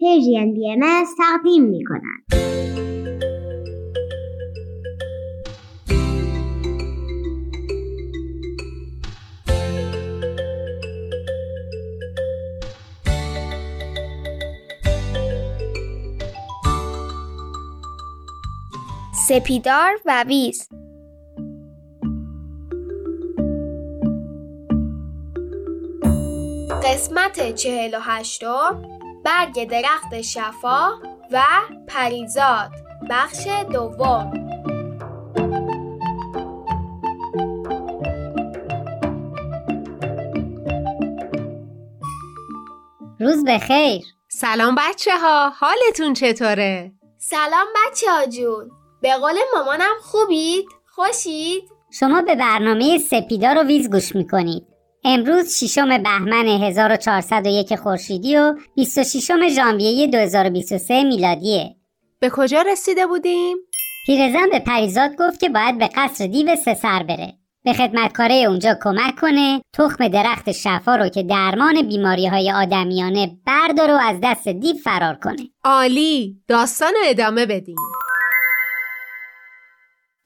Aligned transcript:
پرژین 0.00 0.54
بی 0.54 0.72
ام 0.72 1.04
تقدیم 1.18 1.64
می 1.64 1.84
کند. 1.84 2.40
سپیدار 19.28 20.00
و 20.06 20.24
ویز 20.28 20.68
قسمت 26.82 27.54
چهل 27.54 27.94
و 27.94 27.98
هشتم 28.00 28.99
برگ 29.24 29.68
درخت 29.68 30.20
شفا 30.20 30.88
و 31.32 31.42
پریزاد 31.88 32.70
بخش 33.10 33.46
دوم 33.72 34.32
روز 43.20 43.44
بخیر 43.44 44.02
سلام 44.28 44.74
بچه 44.74 45.18
ها 45.18 45.50
حالتون 45.50 46.14
چطوره؟ 46.14 46.92
سلام 47.18 47.66
بچه 47.76 48.06
ها 48.10 48.26
جون 48.26 48.70
به 49.02 49.12
قول 49.16 49.34
مامانم 49.54 49.94
خوبید؟ 50.02 50.68
خوشید؟ 50.86 51.62
شما 51.92 52.22
به 52.22 52.34
برنامه 52.34 52.98
سپیدار 52.98 53.58
و 53.58 53.62
ویز 53.62 53.90
گوش 53.90 54.16
می‌کنید 54.16 54.69
امروز 55.04 55.56
ششم 55.56 56.02
بهمن 56.02 56.46
1401 56.46 57.76
خورشیدی 57.76 58.36
و 58.36 58.54
26 58.76 59.48
ژانویه 59.48 60.06
2023 60.06 61.04
میلادیه. 61.04 61.76
به 62.20 62.30
کجا 62.30 62.62
رسیده 62.62 63.06
بودیم؟ 63.06 63.56
پیرزن 64.06 64.50
به 64.50 64.58
پریزاد 64.58 65.16
گفت 65.18 65.40
که 65.40 65.48
باید 65.48 65.78
به 65.78 65.88
قصر 65.94 66.26
دیو 66.26 66.56
سه 66.56 66.74
سر 66.74 67.02
بره. 67.02 67.32
به 67.64 67.72
خدمتکاره 67.72 68.34
اونجا 68.34 68.78
کمک 68.82 69.16
کنه 69.20 69.60
تخم 69.74 70.08
درخت 70.08 70.52
شفا 70.52 70.96
رو 70.96 71.08
که 71.08 71.22
درمان 71.22 71.82
بیماری 71.82 72.26
های 72.26 72.52
آدمیانه 72.52 73.36
بردار 73.46 73.90
و 73.90 73.98
از 74.02 74.16
دست 74.22 74.48
دیو 74.48 74.76
فرار 74.84 75.14
کنه. 75.14 75.48
عالی! 75.64 76.36
داستان 76.48 76.92
رو 76.92 77.00
ادامه 77.06 77.46
بدیم. 77.46 77.76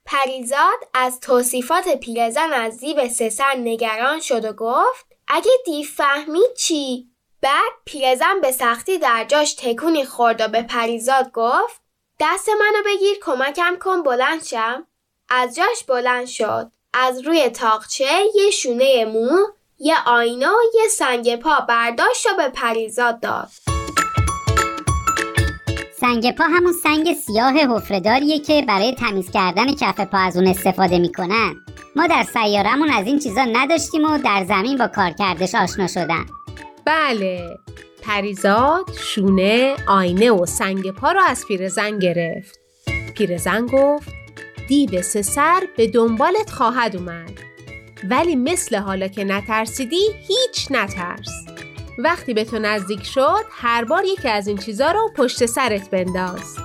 پریزاد 0.07 0.79
از 0.95 1.21
توصیفات 1.21 1.89
پیرزن 1.89 2.53
از 2.53 2.79
دیو 2.79 3.09
سسر 3.09 3.55
نگران 3.55 4.21
شد 4.21 4.45
و 4.45 4.53
گفت 4.53 5.07
اگه 5.29 5.51
دیو 5.65 5.87
فهمید 5.87 6.55
چی؟ 6.57 7.09
بعد 7.41 7.73
پیرزن 7.85 8.41
به 8.41 8.53
سختی 8.53 8.99
در 8.99 9.25
جاش 9.25 9.55
تکونی 9.55 10.05
خورد 10.05 10.41
و 10.41 10.49
به 10.49 10.63
پریزاد 10.63 11.33
گفت 11.33 11.81
دست 12.21 12.49
منو 12.49 12.83
بگیر 12.87 13.19
کمکم 13.23 13.77
کن 13.77 14.03
بلند 14.03 14.45
شم. 14.45 14.87
از 15.29 15.57
جاش 15.57 15.85
بلند 15.85 16.27
شد. 16.27 16.71
از 16.93 17.21
روی 17.21 17.49
تاقچه 17.49 18.23
یه 18.35 18.51
شونه 18.51 19.05
مو 19.05 19.39
یه 19.79 19.97
آینه 20.07 20.49
و 20.49 20.61
یه 20.75 20.89
سنگ 20.89 21.37
پا 21.37 21.61
برداشت 21.61 22.27
و 22.27 22.37
به 22.37 22.49
پریزاد 22.49 23.21
داد. 23.21 23.74
سنگ 26.05 26.37
پا 26.37 26.45
همون 26.45 26.73
سنگ 26.73 27.13
سیاه 27.13 27.53
حفرهداریه 27.53 28.39
که 28.39 28.65
برای 28.69 28.95
تمیز 28.95 29.31
کردن 29.31 29.75
کف 29.75 30.01
پا 30.01 30.19
از 30.19 30.37
اون 30.37 30.47
استفاده 30.47 30.99
می‌کنن. 30.99 31.55
ما 31.97 32.07
در 32.07 32.23
سیارمون 32.23 32.91
از 32.91 33.07
این 33.07 33.19
چیزا 33.19 33.45
نداشتیم 33.45 34.05
و 34.05 34.19
در 34.19 34.45
زمین 34.49 34.79
با 34.79 34.87
کارکردش 34.87 35.55
آشنا 35.55 35.87
شدن. 35.87 36.27
بله. 36.87 37.59
پریزاد 38.03 38.85
شونه 38.99 39.77
آینه 39.89 40.31
و 40.31 40.47
سنگ 40.47 40.91
پا 40.91 41.13
رو 41.13 41.21
از 41.29 41.45
پیرزن 41.49 41.99
گرفت. 41.99 42.59
پیرزن 43.15 43.67
گفت 43.67 44.09
دیو 44.69 45.03
سه 45.03 45.23
سر 45.23 45.61
به 45.77 45.87
دنبالت 45.87 46.51
خواهد 46.51 46.97
اومد. 46.97 47.33
ولی 48.11 48.37
مثل 48.37 48.77
حالا 48.77 49.09
که 49.09 49.25
نترسیدی 49.25 50.07
هیچ 50.29 50.67
نترس. 50.71 51.47
وقتی 51.99 52.35
به 52.35 52.45
تو 52.45 52.59
نزدیک 52.59 53.03
شد 53.05 53.45
هر 53.51 53.85
بار 53.85 54.05
یکی 54.05 54.29
از 54.29 54.47
این 54.49 54.59
چیزا 54.59 54.93
رو 54.93 55.11
پشت 55.17 55.47
سرت 55.47 55.91
بنداز. 55.91 56.57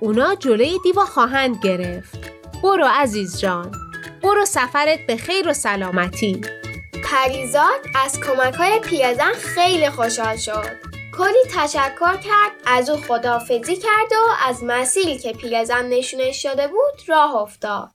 اونا 0.00 0.34
جلوی 0.34 0.78
دیوا 0.84 1.04
خواهند 1.04 1.56
گرفت. 1.62 2.18
برو 2.62 2.86
عزیز 2.90 3.40
جان. 3.40 3.72
برو 4.22 4.44
سفرت 4.44 5.06
به 5.06 5.16
خیر 5.16 5.48
و 5.48 5.52
سلامتی. 5.52 6.40
پریزاد 7.04 7.80
از 8.04 8.20
کمک 8.20 8.54
های 8.54 8.78
پیرزن 8.78 9.32
خیلی 9.32 9.90
خوشحال 9.90 10.36
شد. 10.36 10.90
کلی 11.18 11.44
تشکر 11.54 12.16
کرد 12.16 12.52
از 12.66 12.90
او 12.90 12.96
خدافزی 12.96 13.76
کرد 13.76 14.12
و 14.12 14.48
از 14.48 14.64
مسیری 14.64 15.18
که 15.18 15.32
پیرزن 15.32 15.86
نشونش 15.86 16.42
شده 16.42 16.68
بود 16.68 17.08
راه 17.08 17.36
افتاد. 17.36 17.90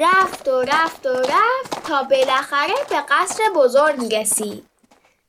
رفت 0.00 0.48
و 0.48 0.62
رفت 0.62 1.06
و 1.06 1.12
رفت 1.12 1.86
تا 1.88 2.02
بالاخره 2.02 2.74
به 2.90 2.96
قصر 3.08 3.42
بزرگ 3.56 4.14
رسید. 4.14 4.66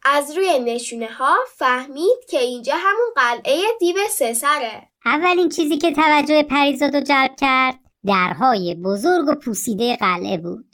از 0.05 0.37
روی 0.37 0.59
نشونه 0.59 1.07
ها 1.07 1.35
فهمید 1.55 2.25
که 2.29 2.39
اینجا 2.39 2.73
همون 2.77 3.11
قلعه 3.15 3.61
دیو 3.79 3.95
سسره 4.09 4.87
اولین 5.05 5.49
چیزی 5.49 5.77
که 5.77 5.91
توجه 5.91 6.43
پریزاد 6.43 6.95
رو 6.95 7.01
جلب 7.01 7.35
کرد 7.39 7.79
درهای 8.05 8.75
بزرگ 8.75 9.27
و 9.27 9.35
پوسیده 9.35 9.95
قلعه 9.95 10.37
بود. 10.37 10.65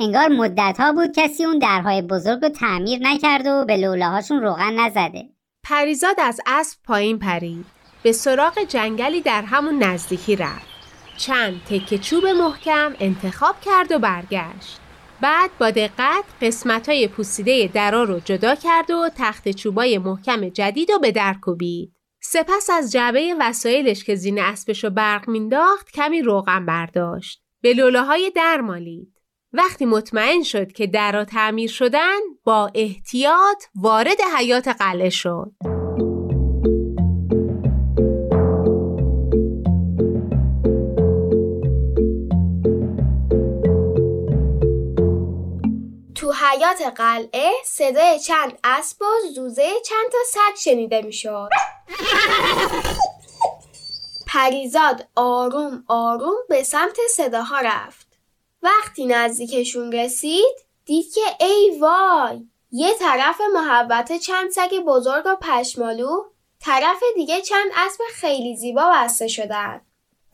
انگار 0.00 0.28
مدت 0.28 0.76
ها 0.78 0.92
بود 0.92 1.12
کسی 1.16 1.44
اون 1.44 1.58
درهای 1.58 2.02
بزرگ 2.02 2.42
رو 2.42 2.48
تعمیر 2.48 2.98
نکرده 3.02 3.52
و 3.52 3.64
به 3.64 3.76
لوله 3.76 4.20
روغن 4.30 4.80
نزده. 4.80 5.28
پریزاد 5.64 6.16
از 6.18 6.40
اسب 6.46 6.78
پایین 6.84 7.18
پرید. 7.18 7.66
به 8.02 8.12
سراغ 8.12 8.64
جنگلی 8.68 9.20
در 9.20 9.42
همون 9.42 9.82
نزدیکی 9.82 10.36
رفت. 10.36 10.73
چند 11.16 11.60
تکه 11.70 11.98
چوب 11.98 12.26
محکم 12.26 12.94
انتخاب 13.00 13.60
کرد 13.60 13.92
و 13.92 13.98
برگشت 13.98 14.80
بعد 15.20 15.50
با 15.60 15.70
دقت 15.70 16.24
قسمت 16.42 16.88
های 16.88 17.08
پوسیده 17.08 17.70
درا 17.74 18.04
رو 18.04 18.20
جدا 18.20 18.54
کرد 18.54 18.90
و 18.90 19.10
تخت 19.16 19.48
چوبای 19.48 19.98
محکم 19.98 20.48
جدید 20.48 20.92
رو 20.92 20.98
به 20.98 21.12
در 21.12 21.34
کوبید. 21.42 21.92
سپس 22.22 22.70
از 22.70 22.92
جعبه 22.92 23.34
وسایلش 23.40 24.04
که 24.04 24.14
زین 24.14 24.40
اسبش 24.40 24.84
رو 24.84 24.90
برق 24.90 25.28
مینداخت 25.28 25.90
کمی 25.90 26.22
روغن 26.22 26.66
برداشت. 26.66 27.42
به 27.62 27.74
لوله 27.74 28.02
های 28.02 28.32
در 28.36 28.60
مالید. 28.60 29.20
وقتی 29.52 29.86
مطمئن 29.86 30.42
شد 30.42 30.72
که 30.72 30.86
درا 30.86 31.24
تعمیر 31.24 31.70
شدن 31.70 32.18
با 32.44 32.70
احتیاط 32.74 33.64
وارد 33.74 34.18
حیات 34.38 34.68
قلعه 34.68 35.10
شد. 35.10 35.52
حیات 46.44 46.82
قلعه 46.82 47.52
صدای 47.64 48.20
چند 48.20 48.58
اسب 48.64 49.02
و 49.02 49.28
زوزه 49.34 49.72
چند 49.86 50.12
تا 50.12 50.18
سگ 50.26 50.56
شنیده 50.56 51.02
می‌شد. 51.02 51.48
پریزاد 54.26 55.08
آروم 55.16 55.84
آروم 55.88 56.34
به 56.48 56.62
سمت 56.62 56.96
صداها 57.10 57.60
رفت. 57.60 58.06
وقتی 58.62 59.06
نزدیکشون 59.06 59.92
رسید 59.92 60.56
دید 60.84 61.14
که 61.14 61.44
ای 61.44 61.78
وای 61.80 62.46
یه 62.72 62.94
طرف 62.94 63.40
محبت 63.54 64.16
چند 64.18 64.50
سگ 64.50 64.78
بزرگ 64.86 65.22
و 65.26 65.36
پشمالو 65.36 66.24
طرف 66.60 67.02
دیگه 67.14 67.40
چند 67.40 67.70
اسب 67.76 68.00
خیلی 68.14 68.56
زیبا 68.56 68.92
بسته 68.94 69.28
شدن. 69.28 69.80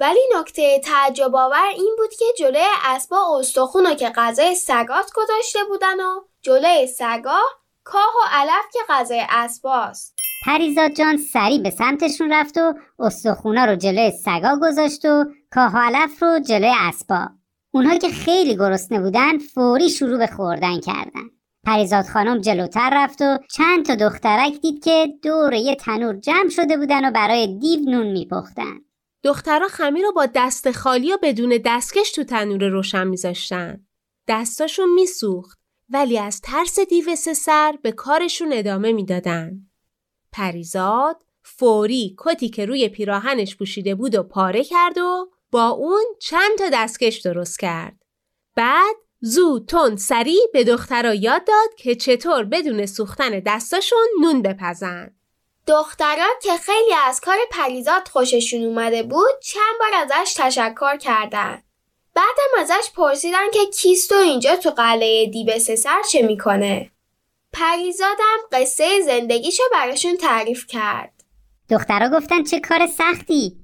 ولی 0.00 0.20
نکته 0.38 0.80
تعجب 0.84 1.36
آور 1.36 1.66
این 1.74 1.96
بود 1.98 2.14
که 2.14 2.24
جلوی 2.38 2.66
اسبا 2.84 3.38
استخون 3.38 3.94
که 3.94 4.08
غذای 4.08 4.54
سگات 4.54 5.10
گذاشته 5.14 5.58
بودن 5.68 6.00
و 6.00 6.20
جلوی 6.42 6.86
سگا 6.86 7.40
کاه 7.84 8.12
و 8.22 8.28
علف 8.32 8.64
که 8.72 8.78
غذای 8.88 9.22
اسباست 9.30 10.18
پریزاد 10.46 10.90
جان 10.90 11.16
سریع 11.16 11.62
به 11.62 11.70
سمتشون 11.70 12.32
رفت 12.32 12.58
و 12.58 12.74
استخونا 12.98 13.64
رو 13.64 13.76
جلوی 13.76 14.10
سگا 14.10 14.58
گذاشت 14.62 15.04
و 15.04 15.24
کاه 15.50 15.74
و 15.74 15.78
علف 15.78 16.22
رو 16.22 16.38
جلوی 16.38 16.74
اسبا. 16.78 17.28
اونها 17.70 17.98
که 17.98 18.08
خیلی 18.08 18.56
گرسنه 18.56 19.00
بودن 19.00 19.38
فوری 19.38 19.90
شروع 19.90 20.18
به 20.18 20.26
خوردن 20.26 20.80
کردن. 20.80 21.30
پریزاد 21.66 22.04
خانم 22.04 22.40
جلوتر 22.40 22.90
رفت 22.92 23.22
و 23.22 23.38
چند 23.56 23.86
تا 23.86 23.94
دخترک 23.94 24.60
دید 24.60 24.84
که 24.84 25.08
دور 25.22 25.52
یه 25.52 25.74
تنور 25.74 26.14
جمع 26.14 26.48
شده 26.48 26.76
بودن 26.76 27.08
و 27.08 27.10
برای 27.10 27.58
دیو 27.58 27.90
نون 27.90 28.06
میپختن. 28.06 28.89
دخترها 29.22 29.68
خمیر 29.68 30.04
رو 30.04 30.12
با 30.12 30.26
دست 30.34 30.70
خالی 30.70 31.12
و 31.12 31.18
بدون 31.22 31.60
دستکش 31.64 32.12
تو 32.12 32.24
تنور 32.24 32.68
روشن 32.68 33.06
میذاشتن. 33.06 33.86
دستاشون 34.28 34.92
میسوخت 34.92 35.58
ولی 35.90 36.18
از 36.18 36.40
ترس 36.40 36.78
دیو 36.80 37.16
سر 37.16 37.78
به 37.82 37.92
کارشون 37.92 38.52
ادامه 38.52 38.92
می‌دادن. 38.92 39.52
پریزاد 40.32 41.16
فوری 41.42 42.16
کتی 42.18 42.48
که 42.48 42.66
روی 42.66 42.88
پیراهنش 42.88 43.56
پوشیده 43.56 43.94
بود 43.94 44.14
و 44.14 44.22
پاره 44.22 44.64
کرد 44.64 44.98
و 44.98 45.30
با 45.50 45.68
اون 45.68 46.04
چند 46.20 46.58
تا 46.58 46.64
دستکش 46.72 47.20
درست 47.20 47.60
کرد. 47.60 47.96
بعد 48.56 48.96
زود 49.20 49.68
تند 49.68 49.98
سریع 49.98 50.40
به 50.52 50.64
دخترا 50.64 51.14
یاد 51.14 51.44
داد 51.46 51.74
که 51.78 51.94
چطور 51.94 52.44
بدون 52.44 52.86
سوختن 52.86 53.40
دستاشون 53.46 54.06
نون 54.20 54.42
بپزن. 54.42 55.19
دخترا 55.66 56.26
که 56.42 56.56
خیلی 56.56 56.94
از 57.06 57.20
کار 57.20 57.36
پریزاد 57.50 58.08
خوششون 58.08 58.64
اومده 58.64 59.02
بود 59.02 59.40
چند 59.42 59.78
بار 59.80 59.90
ازش 59.94 60.32
تشکر 60.36 60.96
کردن. 60.96 61.62
بعدم 62.14 62.58
ازش 62.58 62.90
پرسیدن 62.96 63.50
که 63.52 63.66
کیست 63.66 64.12
اینجا 64.12 64.56
تو 64.56 64.70
قلعه 64.70 65.26
دیو 65.26 65.58
سر 65.58 66.02
چه 66.12 66.22
می‌کنه؟ 66.22 66.90
پریزادم 67.52 68.38
قصه 68.52 69.00
زندگیشو 69.00 69.62
براشون 69.72 70.16
تعریف 70.16 70.66
کرد. 70.66 71.12
دخترها 71.70 72.18
گفتن 72.18 72.42
چه 72.44 72.60
کار 72.60 72.86
سختی 72.86 73.56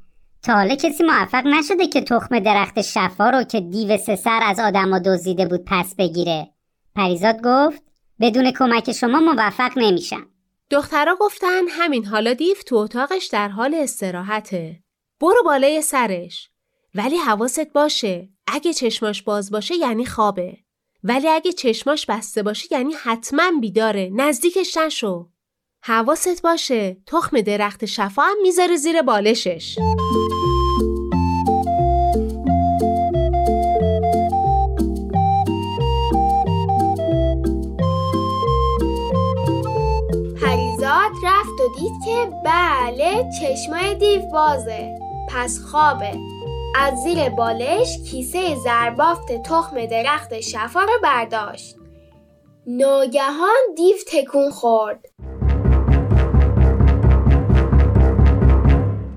تا 0.43 0.53
حالا 0.53 0.75
کسی 0.75 1.05
موفق 1.05 1.47
نشده 1.47 1.87
که 1.87 2.01
تخم 2.01 2.39
درخت 2.39 2.83
شفا 2.83 3.31
رو 3.31 3.43
که 3.43 3.61
دیو 3.61 3.97
سه 3.97 4.17
سر 4.17 4.41
از 4.43 4.61
آدما 4.61 4.99
دزدیده 4.99 5.47
بود 5.47 5.65
پس 5.67 5.95
بگیره 5.99 6.49
پریزاد 6.95 7.37
گفت 7.45 7.83
بدون 8.21 8.51
کمک 8.51 8.93
شما 8.93 9.21
موفق 9.21 9.73
نمیشم 9.77 10.27
دخترها 10.71 11.17
گفتن 11.21 11.69
همین 11.69 12.05
حالا 12.05 12.33
دیو 12.33 12.57
تو 12.67 12.77
اتاقش 12.77 13.27
در 13.27 13.49
حال 13.49 13.75
استراحته. 13.75 14.83
برو 15.21 15.43
بالای 15.45 15.83
سرش. 15.83 16.51
ولی 16.95 17.17
حواست 17.17 17.73
باشه. 17.73 18.29
اگه 18.47 18.73
چشماش 18.73 19.23
باز 19.23 19.51
باشه 19.51 19.75
یعنی 19.75 20.07
خوابه. 20.07 20.57
ولی 21.03 21.29
اگه 21.29 21.53
چشماش 21.53 22.07
بسته 22.07 22.43
باشه 22.43 22.67
یعنی 22.71 22.95
حتما 22.95 23.53
بیداره. 23.61 24.11
نزدیکش 24.15 24.77
نشو. 24.77 25.29
حواست 25.83 26.43
باشه. 26.43 26.97
تخم 27.07 27.41
درخت 27.41 27.85
شفا 27.85 28.23
هم 28.23 28.37
می‌ذاره 28.43 28.77
زیر 28.77 29.03
بالشش. 29.03 29.79
دید 41.77 41.93
که 42.05 42.31
بله 42.45 43.31
چشمای 43.41 43.95
دیو 43.95 44.23
بازه. 44.33 44.99
پس 45.29 45.59
خوابه. 45.59 46.13
از 46.77 47.03
زیر 47.03 47.29
بالش 47.29 47.99
کیسه 48.11 48.55
زربافت 48.55 49.43
تخم 49.43 49.87
درخت 49.87 50.41
شفا 50.41 50.81
رو 50.81 50.93
برداشت. 51.03 51.77
ناگهان 52.67 53.75
دیو 53.77 53.97
تکون 54.13 54.51
خورد. 54.51 55.07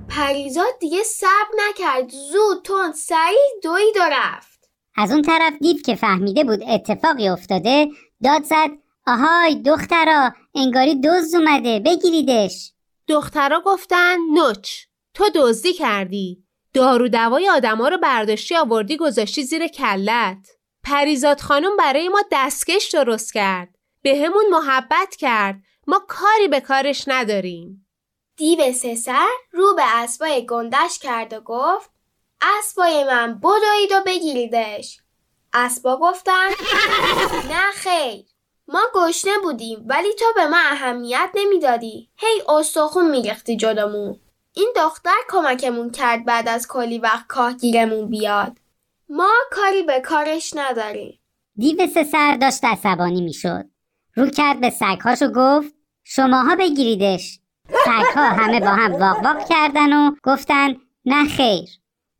پریزاد 0.09 0.79
دیگه 0.79 1.03
صبر 1.03 1.51
نکرد. 1.69 2.09
زود 2.09 2.63
تند 2.65 2.93
سریع 2.93 3.59
دوید 3.63 3.97
و 3.97 4.09
رفت. 4.11 4.69
از 4.95 5.11
اون 5.11 5.21
طرف 5.21 5.53
دیو 5.61 5.77
که 5.85 5.95
فهمیده 5.95 6.43
بود 6.43 6.63
اتفاقی 6.67 7.29
افتاده 7.29 7.87
داد 8.23 8.43
زد 8.43 8.69
آهای 9.07 9.55
دخترا 9.55 10.31
انگاری 10.59 11.01
دزد 11.01 11.35
اومده. 11.35 11.79
بگیریدش. 11.79 12.73
دخترا 13.07 13.61
گفتن 13.65 14.17
نوچ 14.33 14.69
تو 15.13 15.29
دزدی 15.35 15.73
کردی. 15.73 16.43
دارو 16.73 17.07
دوای 17.07 17.49
آدما 17.49 17.87
رو 17.87 17.97
برداشتی 17.97 18.55
آوردی 18.55 18.97
گذاشتی 18.97 19.43
زیر 19.43 19.67
کلت. 19.67 20.47
پریزاد 20.83 21.41
خانم 21.41 21.77
برای 21.77 22.09
ما 22.09 22.21
دستکش 22.31 22.89
درست 22.89 23.33
کرد. 23.33 23.75
به 24.01 24.23
همون 24.25 24.45
محبت 24.51 25.15
کرد. 25.15 25.55
ما 25.87 26.01
کاری 26.07 26.47
به 26.47 26.59
کارش 26.59 27.03
نداریم. 27.07 27.87
دیو 28.37 28.73
سسر 28.73 29.27
رو 29.51 29.75
به 29.75 29.83
اسبای 29.85 30.45
گندش 30.45 30.99
کرد 30.99 31.33
و 31.33 31.41
گفت 31.41 31.89
اسبای 32.41 33.03
من 33.03 33.39
بدوید 33.39 33.91
و 33.91 34.03
بگیریدش. 34.05 34.97
اسبا 35.53 35.97
گفتن 35.97 36.49
نه 37.49 37.71
خیر. 37.73 38.25
ما 38.71 38.81
گشنه 38.95 39.31
بودیم 39.43 39.83
ولی 39.85 40.13
تو 40.19 40.25
به 40.35 40.47
ما 40.47 40.57
اهمیت 40.57 41.29
نمی‌دادی. 41.35 42.09
هی 42.17 42.41
استخون 42.49 43.11
میریختی 43.11 43.57
جلومون. 43.57 44.19
این 44.55 44.73
دختر 44.75 45.17
کمکمون 45.29 45.91
کرد 45.91 46.25
بعد 46.25 46.49
از 46.49 46.67
کلی 46.67 46.99
وقت 46.99 47.27
کاهگیرمون 47.27 48.09
بیاد. 48.09 48.57
ما 49.09 49.31
کاری 49.51 49.83
به 49.83 49.99
کارش 49.99 50.53
نداریم. 50.55 51.19
دیو 51.55 51.87
سه 51.87 52.03
سر 52.03 52.37
داشت 52.41 52.65
عصبانی 52.65 53.21
می‌شد. 53.21 53.65
رو 54.15 54.29
کرد 54.29 54.59
به 54.59 54.69
سگهاش 54.69 55.21
و 55.21 55.31
گفت 55.35 55.73
شماها 56.03 56.55
بگیریدش. 56.55 57.39
سگها 57.85 58.23
همه 58.23 58.59
با 58.59 58.67
هم 58.67 58.91
واق 58.91 59.23
واق 59.23 59.49
کردن 59.49 59.93
و 59.93 60.15
گفتن 60.23 60.75
نه 61.05 61.25
خیر. 61.25 61.69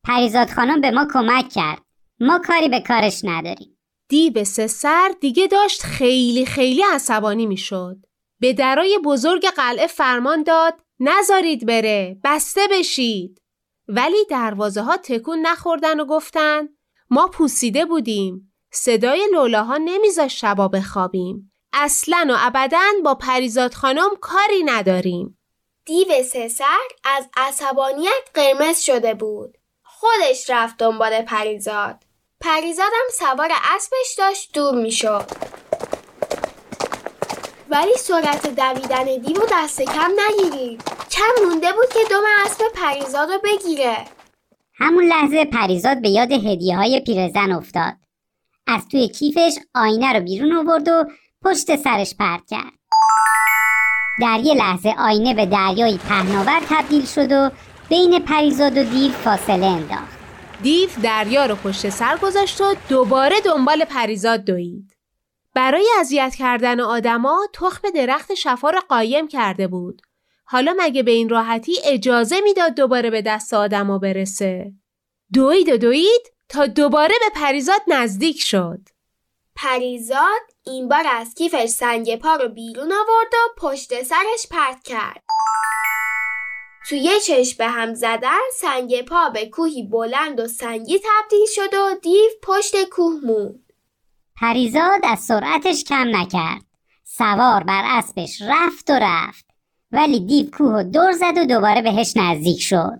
پریزاد 0.04 0.50
خانم 0.50 0.82
به 0.82 0.92
ما 0.92 1.08
کمک 1.14 1.50
کرد. 1.50 1.82
ما 2.20 2.40
کاری 2.48 2.70
به 2.70 2.80
کارش 2.80 3.22
نداریم. 3.24 3.79
دیو 4.10 4.44
سه 4.44 4.68
سر 4.68 5.16
دیگه 5.22 5.48
داشت 5.48 5.84
خیلی 5.84 6.46
خیلی 6.46 6.84
عصبانی 6.94 7.46
می‌شد. 7.46 7.98
به 8.40 8.54
درای 8.54 9.00
بزرگ 9.04 9.46
قلعه 9.46 9.88
فرمان 9.88 10.44
داد 10.44 10.74
نذارید 11.00 11.66
بره 11.66 12.18
بسته 12.24 12.62
بشید. 12.72 13.42
ولی 13.88 14.26
دروازه 14.30 14.82
ها 14.82 14.98
تکون 14.98 15.40
نخوردن 15.40 16.00
و 16.00 16.06
گفتن 16.06 16.70
ما 17.10 17.28
پوسیده 17.28 17.86
بودیم 17.86 18.54
صدای 18.72 19.28
لولاها 19.34 19.78
نمیذاش 19.78 20.42
شبا 20.42 20.68
بخوابیم. 20.68 21.52
اصلا 21.74 22.28
و 22.30 22.36
ابدا 22.40 22.82
با 23.04 23.16
پریزاد 23.16 23.74
خانم 23.74 24.10
کاری 24.22 24.64
نداریم. 24.66 25.40
دیو 25.86 26.24
سسر 26.24 26.80
از 27.04 27.30
عصبانیت 27.38 28.30
قرمز 28.34 28.80
شده 28.80 29.14
بود. 29.14 29.58
خودش 29.84 30.50
رفت 30.50 30.78
دنبال 30.78 31.22
پریزاد. 31.22 32.09
پریزادم 32.42 33.08
سوار 33.20 33.52
اسبش 33.76 34.16
داشت 34.18 34.54
دور 34.54 34.76
می‌شد. 34.76 35.26
ولی 37.70 37.94
سرعت 37.98 38.48
دویدن 38.56 39.04
دیو 39.04 39.42
دست 39.52 39.82
کم 39.82 40.12
نگیرید 40.30 40.84
کم 41.12 41.46
مونده 41.46 41.72
بود 41.74 41.90
که 41.94 42.00
دم 42.10 42.24
اسب 42.46 42.64
پریزاد 42.76 43.30
رو 43.30 43.40
بگیره. 43.44 43.98
همون 44.78 45.04
لحظه 45.04 45.46
پریزاد 45.46 46.02
به 46.02 46.10
یاد 46.10 46.32
هدیه 46.32 46.78
های 46.78 47.00
پیرزن 47.00 47.52
افتاد. 47.52 47.94
از 48.68 48.88
توی 48.92 49.08
کیفش 49.08 49.54
آینه 49.76 50.14
رو 50.14 50.20
بیرون 50.20 50.54
آورد 50.54 50.88
و 50.88 51.06
پشت 51.46 51.76
سرش 51.76 52.16
پرت 52.20 52.42
کرد. 52.50 52.74
در 54.22 54.40
یه 54.44 54.54
لحظه 54.54 54.96
آینه 54.98 55.34
به 55.34 55.46
دریایی 55.46 55.98
پهناور 55.98 56.62
تبدیل 56.70 57.06
شد 57.06 57.32
و 57.32 57.52
بین 57.90 58.20
پریزاد 58.20 58.78
و 58.78 58.84
دیو 58.84 59.12
فاصله 59.12 59.66
انداخت. 59.66 60.19
دیو 60.62 60.90
دریا 61.04 61.46
رو 61.46 61.56
پشت 61.56 61.90
سر 61.90 62.18
گذاشت 62.18 62.62
و 62.62 62.76
دوباره 62.90 63.42
دنبال 63.42 63.86
پریزاد 63.86 64.46
دوید. 64.46 64.96
برای 65.56 65.90
اذیت 66.00 66.36
کردن 66.36 66.80
آدما 66.80 67.48
تخم 67.54 67.90
درخت 67.90 68.34
شفا 68.34 68.70
را 68.70 68.80
قایم 68.90 69.28
کرده 69.28 69.68
بود. 69.68 70.02
حالا 70.44 70.76
مگه 70.78 71.04
به 71.04 71.12
این 71.12 71.30
راحتی 71.30 71.80
اجازه 71.84 72.42
می‌داد 72.42 72.76
دوباره 72.76 73.10
به 73.10 73.22
دست 73.22 73.54
آدما 73.54 73.98
برسه؟ 73.98 74.74
دوید 75.34 75.70
و 75.70 75.78
دوید 75.78 76.34
تا 76.50 76.66
دوباره 76.66 77.16
به 77.20 77.42
پریزاد 77.42 77.82
نزدیک 77.88 78.42
شد. 78.42 78.80
پریزاد 79.56 80.42
این 80.66 80.88
بار 80.88 81.04
از 81.08 81.34
کیفش 81.34 81.70
سنگ 81.70 82.16
پا 82.16 82.36
رو 82.36 82.50
بیرون 82.50 82.92
آورد 82.92 83.34
و 83.34 83.38
پشت 83.58 84.04
سرش 84.04 84.48
پرت 84.52 84.84
کرد. 84.84 85.24
تو 86.88 86.96
یه 86.96 87.20
چشم 87.20 87.58
به 87.58 87.68
هم 87.68 87.94
زدن 87.94 88.40
سنگ 88.54 89.02
پا 89.02 89.30
به 89.30 89.46
کوهی 89.46 89.84
بلند 89.84 90.40
و 90.40 90.48
سنگی 90.48 91.00
تبدیل 91.00 91.46
شد 91.56 91.74
و 91.74 92.00
دیو 92.02 92.30
پشت 92.44 92.84
کوه 92.84 93.14
موند. 93.24 93.74
پریزاد 94.36 95.00
از 95.04 95.20
سرعتش 95.20 95.84
کم 95.84 96.16
نکرد. 96.16 96.62
سوار 97.04 97.64
بر 97.64 97.84
اسبش 97.86 98.42
رفت 98.42 98.90
و 98.90 98.94
رفت. 99.02 99.46
ولی 99.92 100.20
دیو 100.20 100.50
کوه 100.52 100.76
و 100.76 100.84
دور 100.84 101.12
زد 101.12 101.38
و 101.38 101.46
دوباره 101.46 101.82
بهش 101.82 102.14
نزدیک 102.16 102.62
شد. 102.62 103.00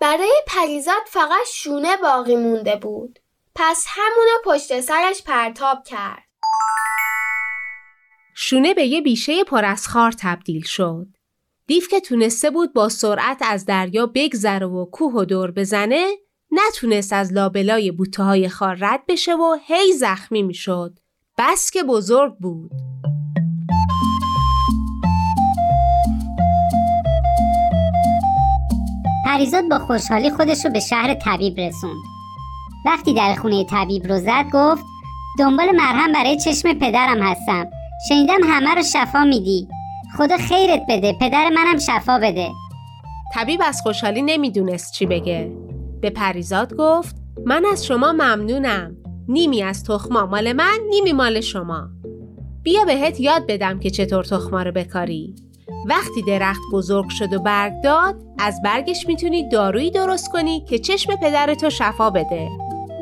برای 0.00 0.42
پریزاد 0.46 1.02
فقط 1.06 1.46
شونه 1.54 1.96
باقی 1.96 2.36
مونده 2.36 2.76
بود. 2.76 3.18
پس 3.54 3.86
همونو 3.88 4.32
پشت 4.44 4.80
سرش 4.80 5.22
پرتاب 5.22 5.84
کرد. 5.84 6.28
شونه 8.34 8.74
به 8.74 8.86
یه 8.86 9.00
بیشه 9.00 9.44
پر 9.44 9.64
از 9.64 9.88
خار 9.88 10.12
تبدیل 10.12 10.64
شد. 10.64 11.06
دیو 11.68 11.82
که 11.90 12.00
تونسته 12.00 12.50
بود 12.50 12.72
با 12.72 12.88
سرعت 12.88 13.38
از 13.40 13.66
دریا 13.66 14.06
بگذره 14.14 14.66
و 14.66 14.84
کوه 14.84 15.12
و 15.14 15.24
دور 15.24 15.50
بزنه 15.50 16.06
نتونست 16.50 17.12
از 17.12 17.32
لابلای 17.32 17.90
بوته 17.90 18.22
های 18.22 18.48
خار 18.48 18.76
رد 18.80 19.00
بشه 19.08 19.34
و 19.34 19.56
هی 19.66 19.92
زخمی 19.92 20.42
می‌شد. 20.42 20.98
بس 21.38 21.70
که 21.70 21.82
بزرگ 21.82 22.34
بود. 22.38 22.70
پریزاد 29.26 29.68
با 29.68 29.78
خوشحالی 29.78 30.30
خودش 30.30 30.64
رو 30.64 30.70
به 30.70 30.80
شهر 30.80 31.14
طبیب 31.14 31.60
رسوند. 31.60 32.02
وقتی 32.86 33.14
در 33.14 33.34
خونه 33.34 33.64
طبیب 33.64 34.06
رو 34.06 34.18
زد 34.18 34.44
گفت 34.52 34.84
دنبال 35.38 35.76
مرهم 35.76 36.12
برای 36.12 36.40
چشم 36.40 36.74
پدرم 36.74 37.22
هستم. 37.22 37.70
شنیدم 38.08 38.40
همه 38.44 38.74
رو 38.74 38.82
شفا 38.82 39.24
میدی. 39.24 39.68
خدا 40.18 40.36
خیرت 40.36 40.82
بده. 40.88 41.12
پدر 41.20 41.48
منم 41.48 41.78
شفا 41.78 42.18
بده. 42.18 42.48
طبیب 43.34 43.60
از 43.64 43.80
خوشحالی 43.82 44.22
نمی‌دونست 44.22 44.92
چی 44.92 45.06
بگه. 45.06 45.52
به 46.00 46.10
پریزاد 46.10 46.74
گفت 46.76 47.16
من 47.46 47.64
از 47.72 47.86
شما 47.86 48.12
ممنونم. 48.12 48.96
نیمی 49.28 49.62
از 49.62 49.84
تخما 49.84 50.26
مال 50.26 50.52
من 50.52 50.78
نیمی 50.90 51.12
مال 51.12 51.40
شما. 51.40 51.88
بیا 52.62 52.84
بهت 52.84 53.20
یاد 53.20 53.46
بدم 53.48 53.78
که 53.78 53.90
چطور 53.90 54.24
تخما 54.24 54.62
رو 54.62 54.72
بکاری. 54.72 55.34
وقتی 55.88 56.22
درخت 56.22 56.62
بزرگ 56.72 57.08
شد 57.08 57.32
و 57.32 57.38
برگ 57.38 57.72
داد 57.84 58.16
از 58.38 58.60
برگش 58.64 59.06
می‌تونی 59.06 59.48
دارویی 59.48 59.90
درست 59.90 60.32
کنی 60.32 60.64
که 60.68 60.78
چشم 60.78 61.16
پدرتو 61.16 61.70
شفا 61.70 62.10
بده. 62.10 62.48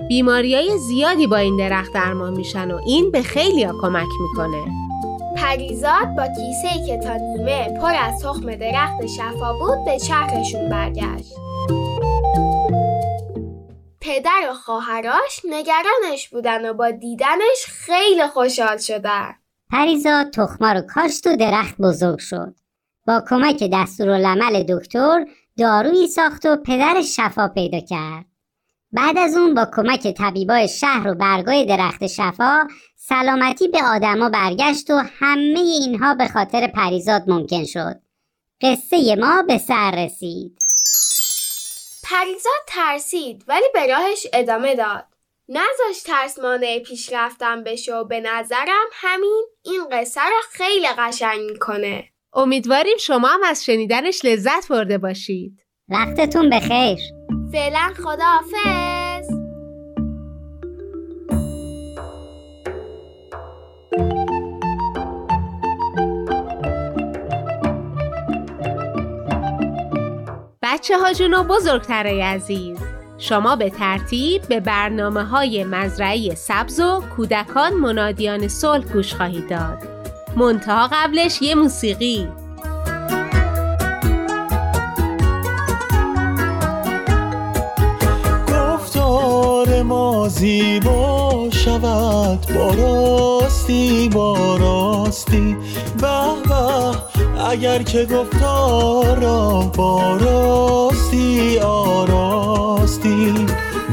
بیماریای 0.09 0.79
زیادی 0.79 1.27
با 1.27 1.37
این 1.37 1.57
درخت 1.57 1.93
درمان 1.93 2.37
میشن 2.37 2.71
و 2.71 2.81
این 2.87 3.11
به 3.11 3.23
خیلیا 3.23 3.73
کمک 3.81 4.09
می‌کنه. 4.21 4.86
پریزاد 5.37 6.07
با 6.17 6.27
کیسه 6.27 6.87
که 6.87 6.99
تا 6.99 7.17
نیمه 7.17 7.81
پر 7.81 7.95
از 7.95 8.23
تخم 8.23 8.57
درخت 8.57 9.07
شفا 9.07 9.53
بود 9.53 9.85
به 9.85 9.99
چرخشون 9.99 10.69
برگشت. 10.69 11.33
پدر 14.01 14.51
و 14.51 14.55
خواهراش 14.55 15.41
نگرانش 15.45 16.29
بودن 16.33 16.71
و 16.71 16.75
با 16.75 16.91
دیدنش 16.91 17.65
خیلی 17.67 18.27
خوشحال 18.27 18.79
شدن. 18.79 19.35
پریزاد 19.71 20.31
تخما 20.31 20.73
رو 20.73 20.81
کاشت 20.81 21.27
و 21.27 21.37
درخت 21.37 21.77
بزرگ 21.79 22.19
شد. 22.19 22.55
با 23.07 23.23
کمک 23.29 23.71
دستورالعمل 23.73 24.63
دکتر 24.63 25.27
دارویی 25.59 26.09
ساخت 26.09 26.47
و 26.47 26.57
پدرش 26.57 27.17
شفا 27.17 27.49
پیدا 27.49 27.81
کرد. 27.81 28.25
بعد 28.93 29.19
از 29.19 29.37
اون 29.37 29.55
با 29.55 29.69
کمک 29.77 30.07
طبیبای 30.07 30.69
شهر 30.69 31.09
و 31.09 31.15
برگای 31.15 31.65
درخت 31.67 32.07
شفا 32.07 32.67
سلامتی 32.97 33.69
به 33.69 33.83
آدما 33.85 34.29
برگشت 34.29 34.91
و 34.91 35.03
همه 35.19 35.61
اینها 35.61 36.15
به 36.15 36.29
خاطر 36.29 36.67
پریزاد 36.67 37.23
ممکن 37.27 37.65
شد. 37.65 38.01
قصه 38.61 39.17
ما 39.17 39.43
به 39.43 39.59
سر 39.59 39.91
رسید. 39.91 40.59
پریزاد 42.05 42.63
ترسید 42.67 43.45
ولی 43.49 43.67
به 43.75 43.87
راهش 43.87 44.27
ادامه 44.33 44.75
داد. 44.75 45.05
نذاش 45.49 46.03
ترس 46.05 46.39
مانع 46.39 46.79
پیشرفتم 46.79 47.65
بشه 47.65 47.95
و 47.95 48.05
به 48.05 48.21
نظرم 48.21 48.87
همین 48.93 49.45
این 49.65 49.85
قصه 49.93 50.21
رو 50.21 50.37
خیلی 50.51 50.89
قشنگ 50.99 51.51
می‌کنه. 51.51 52.05
امیدواریم 52.33 52.97
شما 52.97 53.29
هم 53.29 53.41
از 53.45 53.65
شنیدنش 53.65 54.25
لذت 54.25 54.69
برده 54.69 54.99
باشید. 54.99 55.61
وقتتون 55.89 56.51
بخیر 56.51 56.99
فعلا 57.57 57.93
خداحافظ. 58.05 59.31
بچه 70.63 70.99
ها 70.99 71.13
جون 71.13 71.35
و 71.35 71.45
بزرگترای 71.45 72.23
عزیز. 72.23 72.79
شما 73.19 73.57
به 73.57 73.71
ترتیب 73.71 74.43
به 74.49 74.61
برنامه 74.61 75.25
های 75.25 75.65
مزرعی 75.65 76.35
سبز 76.35 76.81
و 76.81 77.03
کودکان 77.17 77.73
منادیان 77.73 78.49
صلح 78.49 78.93
گوش 78.93 79.15
خواهید 79.15 79.49
داد. 79.49 79.79
منتها 80.37 80.89
قبلش 80.93 81.43
یه 81.43 81.55
موسیقی. 81.55 82.29
ما 90.27 90.31
زیبا 90.31 91.49
شود 91.51 92.47
با 92.55 92.71
راستی 92.71 94.09
با 94.09 94.57
راستی. 94.57 95.57
به 96.01 96.09
به 96.49 97.45
اگر 97.51 97.83
که 97.83 98.05
گفتارا 98.05 99.61
با 99.77 100.17
راستی 100.17 101.59
آراستی. 101.59 103.35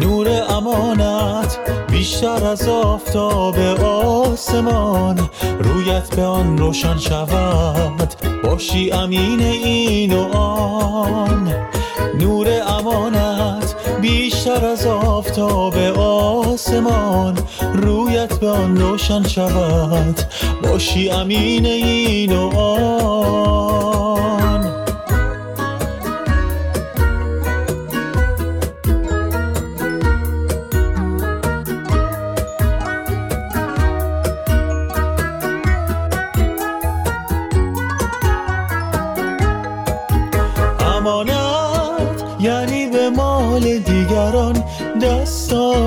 نور 0.02 0.28
امانت 0.50 1.58
بیشتر 1.92 2.48
از 2.48 2.68
آفتاب 2.68 3.60
آسمان. 3.84 5.30
رویت 5.60 6.16
به 6.16 6.24
آن 6.24 6.58
روشن 6.58 6.98
شود 6.98 8.14
باشی 8.44 8.92
امین 8.92 9.40
این 9.40 10.14
و 10.14 10.38
آن. 10.38 11.54
نور 12.20 12.48
امانت 12.68 13.63
بیشتر 14.04 14.66
از 14.66 14.86
آفتاب 14.86 15.78
آسمان 15.98 17.38
رویت 17.74 18.40
به 18.40 18.50
آن 18.50 18.78
روشن 18.78 19.24
شود. 19.24 20.20
باشی 20.64 21.10
امین 21.10 21.66
این 21.66 22.36
و 22.36 22.58
آن. 22.58 23.93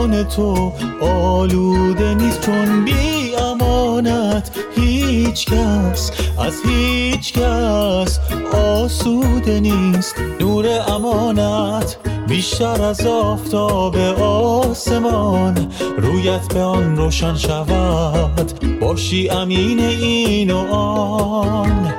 دستان 0.07 0.25
تو 0.25 0.73
آلوده 1.01 2.15
نیست 2.15 2.41
چون 2.41 2.85
بی 2.85 3.37
امانت 3.37 4.51
هیچ 4.77 5.47
کس 5.47 6.11
از 6.39 6.55
هیچ 6.67 7.33
کس 7.33 8.21
آسوده 8.53 9.61
نیست. 9.61 10.15
نور 10.41 10.67
امانت 10.89 11.97
بیشتر 12.29 12.83
از 12.83 13.07
آفتاب 13.07 13.97
آسمان 14.21 15.73
رویت 15.99 16.55
به 16.55 16.61
آن 16.61 16.97
روشن 16.97 17.35
شود. 17.35 18.79
باشی 18.81 19.29
امین 19.29 19.81
این 19.81 20.51
و 20.51 20.75
آن. 20.75 21.95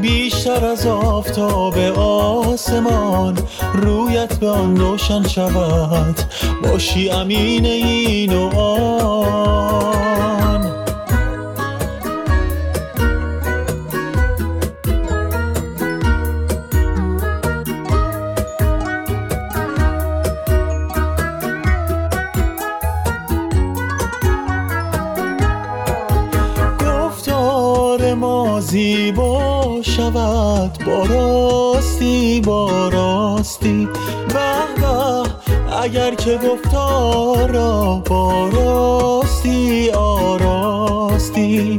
بیشتر 0.00 0.64
از 0.64 0.86
آفتاب 0.86 1.78
آسمان 1.98 3.38
رویت 3.74 4.34
به 4.34 4.48
آن 4.48 4.76
روشن 4.76 5.28
شود. 5.28 6.20
باشی 6.62 7.10
امین 7.10 7.66
این 7.66 8.32
و 8.32 8.58
آن. 8.58 9.28
گفتار 26.80 28.14
ما 28.14 28.60
زیبا 28.60 29.27
با 30.88 31.04
راستی 31.04 32.40
با 32.40 32.88
راستی. 32.88 33.88
به 34.28 34.48
اگر 35.82 36.14
که 36.14 36.38
گفتارا 36.38 38.02
با 38.06 38.48
راستی 38.48 39.90
آراستی. 39.90 41.78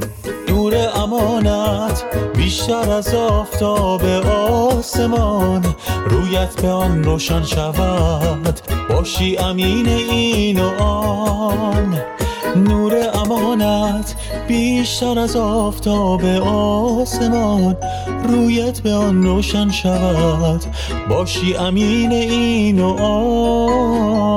نور 0.49 0.89
امانت 0.95 2.03
بیشتر 2.35 2.91
از 2.91 3.15
آفتاب 3.15 4.05
آسمان. 4.31 5.75
رویت 6.09 6.61
به 6.61 6.69
آن 6.69 7.03
روشن 7.03 7.43
شود. 7.43 8.59
باشی 8.89 9.37
امین 9.37 9.87
این 9.87 10.59
و 10.59 10.83
آن. 10.83 12.18
نور 12.56 13.10
امانت 13.13 14.15
بیشتر 14.48 15.20
از 15.20 15.36
آفتاب 15.36 16.25
آسمان. 16.25 17.77
رویت 18.24 18.79
به 18.79 18.94
آن 18.94 19.24
روشن 19.24 19.70
شود. 19.70 20.62
باشی 21.10 21.56
امین 21.56 22.12
این 22.12 22.79
و 22.79 23.03
آن. 23.03 24.29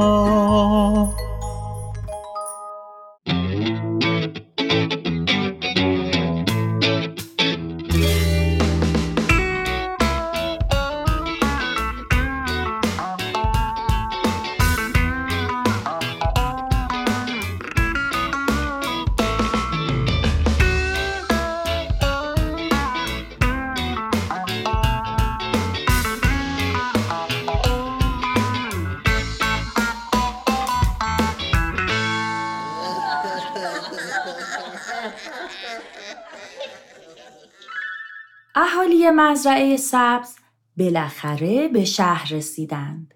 مزرعه 39.43 39.77
سبز 39.77 40.35
بالاخره 40.79 41.69
به 41.69 41.85
شهر 41.85 42.33
رسیدند. 42.33 43.15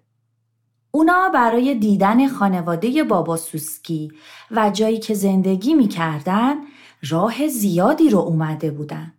اونا 0.91 1.31
برای 1.35 1.75
دیدن 1.75 2.29
خانواده 2.29 3.05
بابا 3.05 3.37
سوسکی 3.37 4.13
و 4.51 4.71
جایی 4.71 4.99
که 4.99 5.15
زندگی 5.15 5.75
می‌کردن 5.75 6.55
راه 7.11 7.49
زیادی 7.49 8.11
رو 8.11 8.19
اومده 8.19 8.71
بودن. 8.71 9.15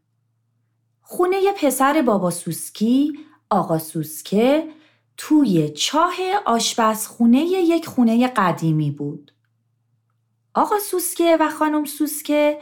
خونه 1.02 1.52
پسر 1.62 2.02
بابا 2.02 2.32
سوسکی، 2.32 3.20
آقا 3.50 3.80
سوسکه، 3.80 4.68
توی 5.18 5.70
چاه 5.70 6.16
آشپزخونه 6.46 7.40
یک 7.40 7.86
خونه 7.86 8.28
قدیمی 8.28 8.92
بود. 8.92 9.32
آقا 10.54 10.80
سوسکه 10.80 11.38
و 11.40 11.50
خانم 11.50 11.86
سوسکه 11.86 12.58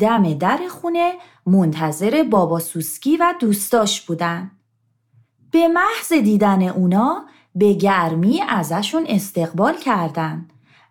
دم 0.00 0.34
در 0.34 0.58
خونه 0.70 1.12
منتظر 1.46 2.26
بابا 2.30 2.58
سوسکی 2.58 3.16
و 3.16 3.34
دوستاش 3.40 4.00
بودن. 4.00 4.50
به 5.50 5.68
محض 5.68 6.12
دیدن 6.12 6.62
اونا 6.62 7.24
به 7.54 7.72
گرمی 7.72 8.42
ازشون 8.48 9.04
استقبال 9.08 9.76
کردن 9.76 10.48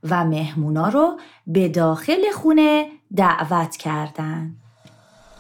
و 0.10 0.26
مهمونا 0.26 0.90
رو 0.90 1.20
به 1.48 1.70
داخل 1.70 2.32
خونه 2.34 2.88
دعوت 3.16 3.78
کردن. 3.78 4.56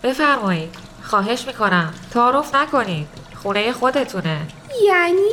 بفرمایید 0.03 0.75
خواهش 1.01 1.48
می‌کنم 1.48 1.93
تعارف 2.12 2.55
نکنید 2.55 3.08
خونه 3.36 3.72
خودتونه 3.72 4.48
یعنی 4.86 5.29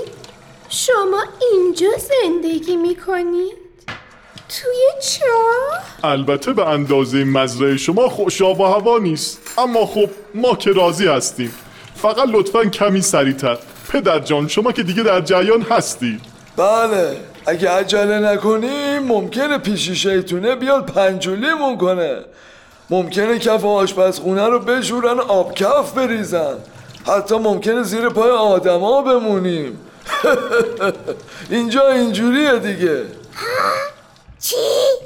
شما 0.68 1.22
اینجا 1.52 1.88
زندگی 1.98 2.76
می‌کنید؟ 2.76 3.67
توی 4.48 5.02
چاه؟ 5.02 6.12
البته 6.12 6.52
به 6.52 6.68
اندازه 6.68 7.24
مزرعه 7.24 7.76
شما 7.76 8.08
خوش 8.08 8.40
و 8.40 8.64
هوا 8.64 8.98
نیست. 8.98 9.38
اما 9.58 9.86
خب 9.86 10.10
ما 10.34 10.56
که 10.56 10.72
راضی 10.72 11.06
هستیم. 11.06 11.52
فقط 11.94 12.28
لطفا 12.28 12.64
کمی 12.64 13.00
سریعتر. 13.00 13.58
پدر 13.92 14.18
جان 14.18 14.48
شما 14.48 14.72
که 14.72 14.82
دیگه 14.82 15.02
در 15.02 15.20
جریان 15.20 15.62
هستی. 15.62 16.20
بله. 16.56 17.16
اگه 17.46 17.70
عجله 17.70 18.18
نکنیم 18.32 18.98
ممکنه 18.98 19.58
پیشی 19.58 19.94
شیطونه 19.96 20.56
بیاد 20.56 20.86
پنجولیمون 20.86 21.76
کنه. 21.76 22.16
ممکنه 22.90 23.38
کف 23.38 23.64
آشپزخونه 23.64 24.46
رو 24.46 24.58
بشورن 24.58 25.20
آب 25.20 25.54
کف 25.54 25.92
بریزن. 25.92 26.54
حتی 27.06 27.38
ممکنه 27.38 27.82
زیر 27.82 28.08
پای 28.08 28.30
آدما 28.30 29.02
بمونیم. 29.02 29.78
اینجا 31.50 31.88
اینجوریه 31.88 32.58
دیگه. 32.58 33.02
چی؟ 34.40 34.56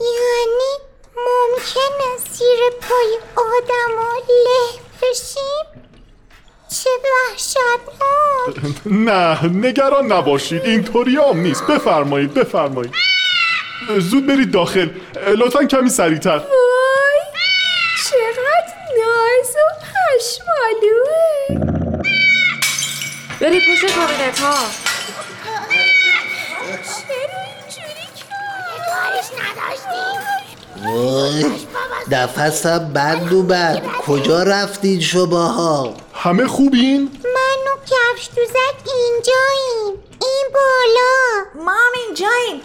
یعنی 0.01 0.73
ممکنه 1.17 2.17
زیر 2.33 2.59
پای 2.81 3.19
آدم 3.37 3.99
له 4.29 4.81
بشیم؟ 5.03 5.83
چه 6.69 6.91
وحشتناک 7.05 8.87
نه 9.07 9.47
نگران 9.47 10.13
نباشید 10.13 10.63
اینطوری 10.65 11.17
هم 11.17 11.37
نیست. 11.41 11.67
بفرمایید 11.67 12.35
بفرمایید. 12.35 12.93
زود 13.99 14.27
برید 14.27 14.51
داخل. 14.51 14.89
لطفا 15.39 15.65
کمی 15.65 15.91
سریعتر. 15.91 16.39
وای 16.39 17.23
چقدر 18.05 18.75
ناز 18.99 19.57
و 19.57 19.59
پشمالوه 19.85 21.13
برید 23.41 23.63
پشت 23.73 23.95
کابینت 23.95 24.39
ها 24.39 24.55
نداشتیم 29.39 30.23
وای 30.85 31.45
نفسم 32.11 32.93
بند 32.93 33.33
اومد 33.33 33.87
کجا 34.07 34.43
رفتین 34.43 35.01
شماها؟ 35.01 35.95
همه 36.15 36.47
خوبین؟ 36.47 37.03
من 37.25 37.73
و 37.73 37.77
کفش 37.85 38.29
دوزک 38.37 38.95
اینجاییم. 38.95 40.03
این 40.21 40.47
بالا. 40.55 41.65
ما 41.65 41.73
هم 41.73 41.93
اینجاییم. 42.07 42.61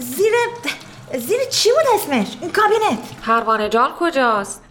زیر 0.00 0.32
زیر 1.18 1.44
چی 1.50 1.70
بود 1.70 1.84
اسمش؟ 1.94 2.36
این 2.40 2.52
کابینت. 2.52 2.98
پروانه 3.22 3.68
جان 3.68 3.90
کجاست 4.00 4.62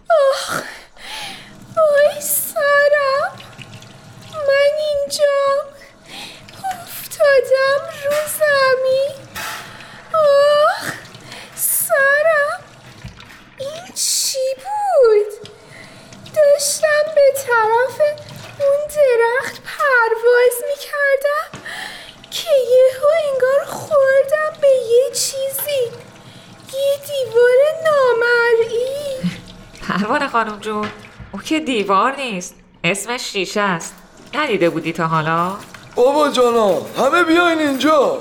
سرم 2.20 3.32
من 4.32 4.72
اینجام 4.78 5.64
افتادم 6.64 7.80
رو 8.04 8.16
زمین 8.38 9.28
آخ 10.14 10.92
سرم 11.56 12.60
این 13.58 13.94
چی 13.94 14.38
بود 14.56 15.48
داشتم 16.34 17.14
به 17.14 17.32
طرف 17.46 18.00
اون 18.60 18.78
درخت 18.88 19.62
پرواز 19.62 20.56
می‌کردم 20.70 21.68
که 22.30 22.50
یهو 22.50 23.06
انگار 23.28 23.64
خوردم 23.66 24.60
به 24.60 24.68
یه 24.68 25.10
چیزی 25.10 25.82
یه 26.72 26.96
دیوار 27.06 27.58
نامرئی 27.84 29.32
پروانه 29.88 30.28
خانم 30.28 30.58
جون 30.60 30.90
او 31.32 31.40
که 31.58 31.64
دیوار 31.64 32.16
نیست. 32.16 32.54
اسمش 32.84 33.20
شیشه 33.20 33.60
است. 33.60 33.94
ندیده 34.34 34.70
بودی 34.70 34.92
تا 34.92 35.06
حالا؟ 35.06 35.56
بابا 35.94 36.28
جانا 36.28 36.68
همه 36.98 37.22
بیاین 37.24 37.58
اینجا. 37.58 38.18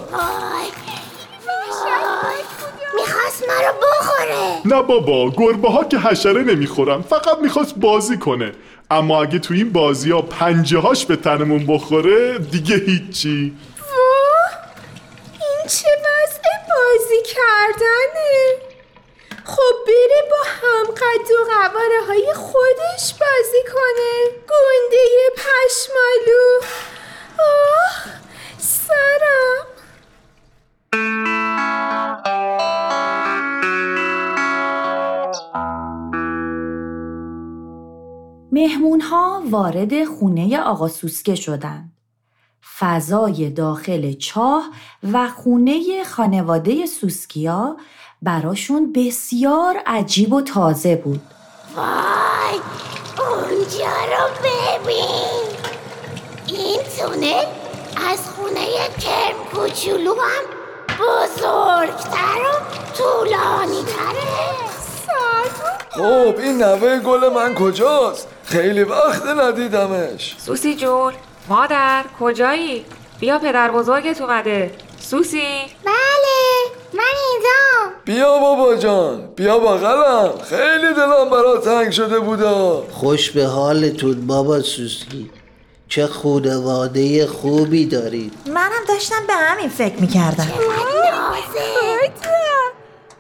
می‌خواست 2.95 3.43
ما 3.47 3.53
رو 3.67 3.73
بخوره. 3.83 4.75
نه 4.75 4.83
بابا 4.83 5.29
گربه 5.29 5.69
ها 5.69 5.83
که 5.83 5.97
حشره 5.97 6.43
نمی‌خورن 6.43 7.01
فقط 7.01 7.37
می‌خواست 7.41 7.75
بازی 7.75 8.17
کنه. 8.17 8.51
اما 8.91 9.21
اگه 9.21 9.39
تو 9.39 9.53
این 9.53 9.71
بازی 9.71 10.11
ها 10.11 10.21
پنجه 10.21 10.79
هاش 10.79 11.05
به 11.05 11.15
تنمون 11.15 11.65
بخوره 11.67 12.39
دیگه 12.39 12.75
هیچی. 12.75 13.53
مهمون 38.57 39.01
ها 39.01 39.41
وارد 39.49 40.05
خونه 40.05 40.59
آقا 40.59 40.87
سوسکه 40.87 41.35
شدند. 41.35 41.91
فضای 42.79 43.49
داخل 43.49 44.13
چاه 44.13 44.69
و 45.13 45.27
خونه 45.27 46.03
خانواده 46.03 46.85
سوسکیا 46.85 47.77
براشون 48.21 48.93
بسیار 48.93 49.77
عجیب 49.85 50.33
و 50.33 50.41
تازه 50.41 50.95
بود. 50.95 51.21
وای 51.75 52.59
اونجا 53.19 53.95
رو 54.11 54.27
ببین 54.43 55.47
این 56.47 56.79
تونل 56.97 57.45
از 58.11 58.29
خونه 58.29 58.65
کرم 58.99 59.35
کوچولو 59.53 60.13
هم 60.13 60.45
بزرگتر 60.99 62.39
و 62.39 62.93
طولانی 62.97 63.83
تره 63.83 64.57
خب 65.89 66.37
این 66.37 66.63
نوه 66.63 66.99
گل 66.99 67.29
من 67.33 67.55
کجاست 67.55 68.27
خیلی 68.49 68.83
وقت 68.83 69.25
ندیدمش. 69.25 70.35
سوسی 70.39 70.75
جون 70.75 71.13
مادر 71.49 72.05
کجایی؟ 72.19 72.85
بیا 73.19 73.39
پدر 73.39 73.71
بزرگت 73.71 74.21
اومده. 74.21 74.71
سوسی. 74.99 75.47
بله 75.85 76.37
من 76.93 77.03
اینجا 77.31 77.93
بیا 78.05 78.39
بابا 78.39 78.75
جان 78.75 79.29
بیا 79.35 79.59
بغلم. 79.59 80.33
خیلی 80.49 80.93
دلم 80.93 81.29
برات 81.29 81.65
تنگ 81.65 81.91
شده 81.91 82.19
بودا. 82.19 82.83
خوش 82.91 83.31
به 83.31 83.45
حالتون 83.45 84.27
بابا 84.27 84.61
سوسکی 84.61 85.31
چه 85.89 86.07
خونواده 86.07 87.27
خوبی 87.27 87.85
دارید. 87.85 88.33
منم 88.47 88.85
داشتم 88.87 89.27
به 89.27 89.33
همین 89.33 89.69
فکر 89.69 89.95
می‌کردم. 89.95 90.47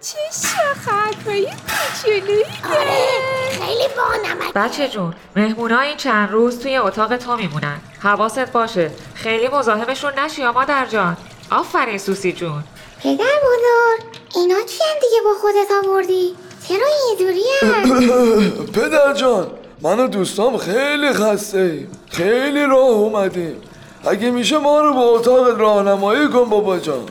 چه 0.01 0.17
شخصهای 0.31 1.47
کوچولویی 1.47 2.43
آره 2.69 3.07
خیلی 3.51 3.87
بانمک 3.97 4.53
بچه 4.53 4.87
جون 4.87 5.13
مهمونا 5.35 5.79
این 5.79 5.97
چند 5.97 6.31
روز 6.31 6.59
توی 6.59 6.77
اتاق 6.77 7.17
تو 7.17 7.35
میمونن. 7.37 7.79
حواست 8.03 8.51
باشه 8.51 8.91
خیلی 9.13 9.47
مزاحمشون 9.47 10.19
نشی 10.19 10.41
یا 10.41 10.51
مادر 10.51 10.85
جان. 10.85 11.17
آفرین 11.51 11.97
سوسی 11.97 12.31
جون. 12.33 12.63
پدر 13.03 13.13
بزرگ 13.43 14.03
اینا 14.35 14.55
چی 14.55 14.83
هم 14.83 14.99
دیگه 15.01 15.21
با 15.23 15.33
خودت 15.41 15.87
آوردی؟ 15.87 16.35
چرا 16.67 16.87
اینجوری 17.09 17.43
پدر 18.75 19.13
جان 19.13 19.47
من 19.81 19.99
و 19.99 20.07
دوستام 20.07 20.57
خیلی 20.57 21.13
خسته 21.13 21.57
ایم. 21.59 21.91
خیلی 22.09 22.65
راه 22.65 22.89
اومدیم. 22.89 23.61
اگه 24.07 24.31
میشه 24.31 24.57
ما 24.57 24.81
رو 24.81 24.93
به 24.93 24.99
اتاق 24.99 25.59
راهنمایی 25.59 26.27
کن 26.27 26.49
بابا 26.49 26.79
جان. 26.79 27.05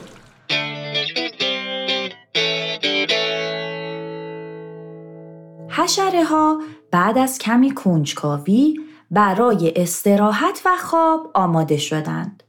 حشره 5.77 6.23
ها 6.23 6.61
بعد 6.91 7.17
از 7.17 7.39
کمی 7.39 7.75
کنجکاوی 7.75 8.75
برای 9.11 9.73
استراحت 9.75 10.61
و 10.65 10.69
خواب 10.77 11.31
آماده 11.33 11.77
شدند. 11.77 12.43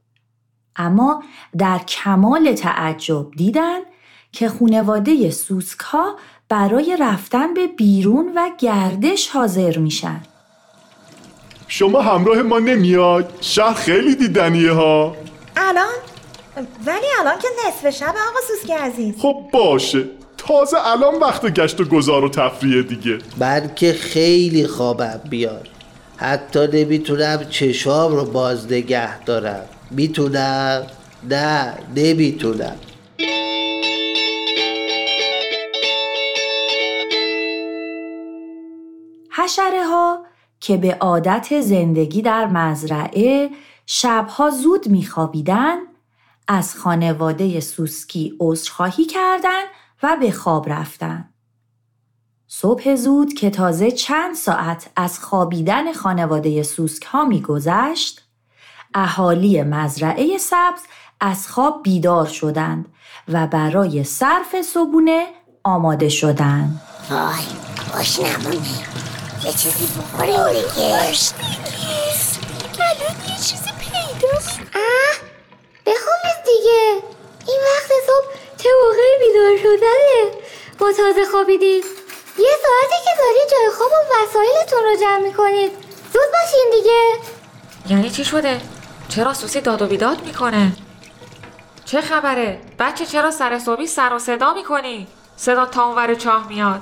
اما 0.77 1.23
در 1.59 1.79
کمال 1.79 2.53
تعجب 2.53 3.31
دیدن 3.31 3.79
که 4.33 4.49
خونواده 4.49 5.31
سوسکا 5.31 6.17
برای 6.49 6.97
رفتن 7.01 7.55
به 7.55 7.67
بیرون 7.67 8.33
و 8.37 8.51
گردش 8.59 9.29
حاضر 9.29 9.79
میشن. 9.79 10.21
شما 11.67 12.01
همراه 12.01 12.43
ما 12.43 12.59
نمیاد؟ 12.59 13.39
شهر 13.41 13.75
خیلی 13.75 14.15
دیدنیه 14.15 14.73
ها. 14.73 15.17
الان؟ 15.57 15.95
ولی 16.87 17.07
الان 17.21 17.39
که 17.39 17.49
نصف 17.67 17.91
شب 17.91 18.15
آقا 18.29 18.41
سوسکی 18.49 18.73
عزیز. 18.73 19.15
خب 19.19 19.37
باشه. 19.53 20.18
تازه 20.39 20.87
الان 20.87 21.15
وقت 21.21 21.47
گشت 21.47 21.81
و 21.81 21.85
گذار 21.85 22.25
و 22.25 22.29
تفریه 22.29 22.83
دیگه. 22.83 23.19
من 23.39 23.71
که 23.77 23.93
خیلی 23.93 24.67
خوابم 24.67 25.21
بیاد. 25.31 25.69
حتی 26.17 26.67
نمی‌تونم 26.73 27.45
چشام 27.51 28.17
رو 28.17 28.25
باز 28.25 28.73
نگه 28.73 29.25
دارم. 29.25 29.67
می‌تونم؟ 29.91 30.87
نه 31.31 31.75
نمی‌تونم. 31.97 32.77
حشره 39.31 39.85
ها 39.85 40.25
که 40.61 40.77
به 40.77 40.97
عادت 41.01 41.61
زندگی 41.61 42.23
در 42.23 42.47
مزرعه 42.47 43.51
شبها 43.87 44.51
زود 44.51 44.89
میخوابیدن 44.89 45.77
از 46.49 46.77
خانواده 46.77 47.61
سوسکی 47.61 48.35
عذرخواهی 48.41 49.05
کردند 49.05 49.67
و 50.03 50.17
به 50.21 50.31
خواب 50.31 50.69
رفتن. 50.69 51.29
صبح 52.47 52.95
زود 52.95 53.33
که 53.33 53.51
تازه 53.51 53.91
چند 53.91 54.35
ساعت 54.35 54.91
از 54.97 55.19
خوابیدن 55.19 55.93
خانواده 55.93 56.63
سوسک 56.63 57.03
ها 57.03 57.25
میگذشت 57.25 58.23
اهالی 58.95 59.63
مزرعه 59.63 60.39
سبز 60.39 60.81
از 61.21 61.49
خواب 61.49 61.83
بیدار 61.83 62.27
شدند 62.27 62.87
و 63.29 63.47
برای 63.47 64.05
صرف 64.05 64.63
صبونه 64.63 65.27
آماده 65.65 66.09
شدند. 66.09 66.81
وای 67.11 67.45
باش 67.93 68.19
نمونه 68.19 68.69
یه 69.45 69.53
چیزی 69.53 69.87
بخوریم 69.87 70.49
دیگه 70.49 71.19
یه 73.29 73.37
چیزی 73.37 73.71
پیداست 73.81 74.61
اه 74.75 75.17
بخوابید 75.87 76.45
دیگه 76.47 77.03
این 77.47 77.61
وقت 77.65 77.93
صبح 78.07 78.39
چه 78.57 78.69
شدنه 79.69 80.31
با 80.79 80.93
تازه 80.93 81.25
خوابیدید 81.31 81.85
یه 82.39 82.57
ساعتی 82.63 83.05
که 83.05 83.11
داری 83.19 83.51
جای 83.51 83.77
خواب 83.77 83.91
و 83.91 84.15
وسایلتون 84.15 84.79
رو 84.85 84.97
جمع 85.01 85.29
می‌کنید 85.29 85.71
زود 86.13 86.23
باشین 86.33 86.71
دیگه 86.73 87.01
یعنی 87.95 88.11
چی 88.11 88.25
شده؟ 88.25 88.61
چرا 89.09 89.35
سوسی 89.35 89.61
داد 89.61 89.83
و 89.83 89.87
بیداد 89.87 90.25
می‌کنه؟ 90.25 90.73
چه 91.85 92.01
خبره؟ 92.01 92.61
بچه 92.79 93.07
چرا 93.07 93.31
سر 93.31 93.59
صبحی 93.59 93.87
سر 93.87 94.13
و 94.13 94.19
صدا 94.19 94.55
می‌کنی؟ 94.55 95.07
صدا 95.37 95.67
تا 95.67 95.85
اونور 95.85 96.15
چاه 96.15 96.49
میاد 96.49 96.81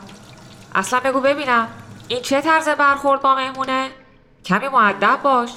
اصلا 0.74 1.00
بگو 1.00 1.20
ببینم 1.20 1.68
این 2.08 2.22
چه 2.22 2.40
طرز 2.40 2.68
برخورد 2.68 3.22
با 3.22 3.34
مهمونه؟ 3.34 3.90
کمی 4.44 4.68
معدب 4.68 5.22
باش 5.22 5.50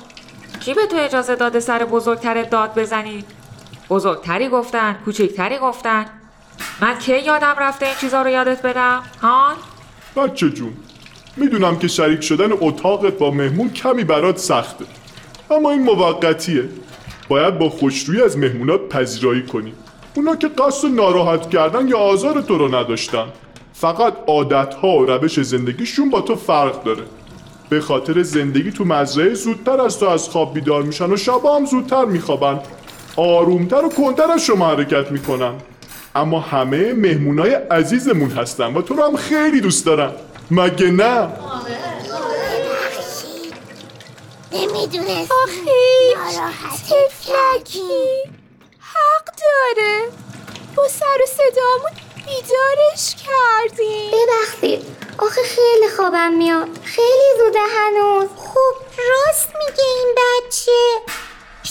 کی 0.60 0.74
به 0.74 0.86
تو 0.86 0.98
اجازه 0.98 1.36
داده 1.36 1.60
سر 1.60 1.86
بزرگتر 1.86 2.44
داد 2.44 2.80
بزنی؟ 2.80 3.26
بزرگتری 3.89 4.50
گفتن 4.50 5.02
کوچکتری 5.06 5.58
گفتن 5.58 6.18
من 6.82 6.98
کی 6.98 7.20
یادم 7.20 7.56
رفته 7.60 7.86
این 7.86 7.96
چیزا 8.02 8.22
رو 8.22 8.30
یادت 8.30 8.62
بدم؟ 8.62 9.04
هان؟ 9.22 9.56
بچه 10.15 10.50
جون 10.50 10.74
می‌دونم 11.38 11.80
که 11.80 11.88
شریک 11.88 12.22
شدن 12.22 12.50
اتاقت 12.62 13.13
با 13.13 13.32
مهمون 13.32 13.70
کمی 13.70 14.04
برات 14.04 14.38
سخته 14.38 14.86
اما 15.52 15.72
این 15.72 15.84
موقتیه. 15.84 16.63
باید 17.28 17.60
با 17.60 17.70
خوشرویی 17.70 18.22
از 18.22 18.38
مهمونات 18.38 18.89
پذیرایی 18.89 19.44
کنی. 19.44 19.74
اونا 20.15 20.36
که 20.36 20.48
قصد 20.48 20.88
ناراحت 20.88 21.50
کردن 21.50 21.88
یا 21.88 21.98
آزار 21.98 22.42
تو 22.42 22.58
رو 22.58 22.76
نداشتن. 22.76 23.26
فقط 23.74 24.13
عادتها 24.28 24.88
و 24.88 25.06
روش 25.06 25.39
زندگیشون 25.39 26.10
با 26.10 26.22
تو 26.22 26.36
فرق 26.36 26.84
داره. 26.84 27.04
به 27.70 27.82
خاطر 27.82 28.24
زندگی 28.24 28.72
تو 28.72 28.86
مزرعه 28.86 29.34
زودتر 29.34 29.82
از 29.82 30.00
تو 30.00 30.10
از 30.10 30.30
خواب 30.30 30.54
بیدار 30.54 30.84
میشن 30.84 31.12
و 31.12 31.18
شبا 31.18 31.56
هم 31.56 31.65
زودتر 31.65 32.06
میخوابن. 32.06 32.60
آرومتر 33.15 33.86
و 33.86 33.89
کنتر 33.89 34.32
از 34.32 34.46
شما 34.46 34.68
حرکت 34.70 35.12
می‌کنن. 35.12 35.54
اما 36.15 36.39
همه 36.39 36.93
مهمونای 36.93 37.54
عزیزمون 37.54 38.32
هستن 38.32 38.74
و 38.74 38.82
تو 38.82 38.93
رو 38.93 39.04
هم 39.04 39.15
خیلی 39.17 39.62
دوست 39.62 39.86
دارن 39.86 40.12
مگه 40.52 40.91
نه؟ 40.91 41.30
نمی‌دونست 44.52 45.32
آخه 45.32 45.72
ناراحت 46.15 46.80
تفلکی 46.89 48.24
حق 48.80 49.26
داره. 49.26 50.00
با 50.76 50.88
سر 50.88 51.06
و 51.24 51.26
صدامون 51.26 51.91
بیدارش 52.15 53.15
کردیم. 53.15 54.12
ببخشید. 54.12 54.86
آخه 55.17 55.41
خیلی 55.43 55.89
خوابم 55.95 56.34
میاد. 56.34 56.67
خیلی 56.84 57.30
زوده 57.38 57.60
هنوز. 57.60 58.30
خب 58.38 58.76
راست 58.98 59.50
میگه 59.56 59.84
این 59.84 60.15
بچه. 60.15 61.12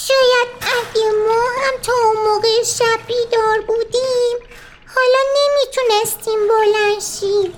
شاید 0.08 0.48
اگه 0.60 1.10
ما 1.28 1.42
هم 1.62 1.82
تا 1.82 1.92
اون 1.92 2.16
موقع 2.26 2.62
شب 2.62 3.06
بیدار 3.06 3.60
بودیم 3.66 4.38
حالا 4.94 5.18
نمی‌تونستیم 5.38 6.38
بلند 6.48 7.00
شیم. 7.00 7.52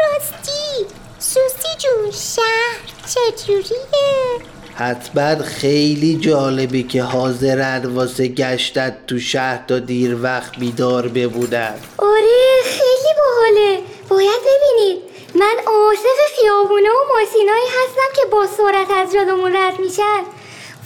راستی 0.00 0.86
سوسی 1.18 1.68
جون 1.78 2.10
شهر 2.10 2.78
چجوریه؟ 3.06 4.40
حتما 4.74 5.44
خیلی 5.44 6.16
جالبی 6.16 6.82
که 6.82 7.02
حاضرن 7.02 7.86
واسه 7.86 8.28
گشتن 8.28 8.96
تو 9.06 9.18
شهر 9.18 9.64
تا 9.68 9.78
دیر 9.78 10.22
وقت 10.22 10.56
بیدار 10.58 11.08
بمونن 11.08 11.74
آره 11.98 12.62
خیلی 12.64 13.14
باحاله. 13.18 13.82
باید 14.08 14.40
ببینید 14.40 15.02
من 15.34 15.56
عاشق 15.66 16.40
خیابونه 16.40 16.88
و 16.90 17.14
ماشینایی 17.14 17.66
هستم 17.66 18.22
که 18.22 18.26
با 18.26 18.46
سرعت 18.46 18.90
از 18.90 19.12
جلومون 19.12 19.56
رد 19.56 19.80
میشن. 19.80 20.37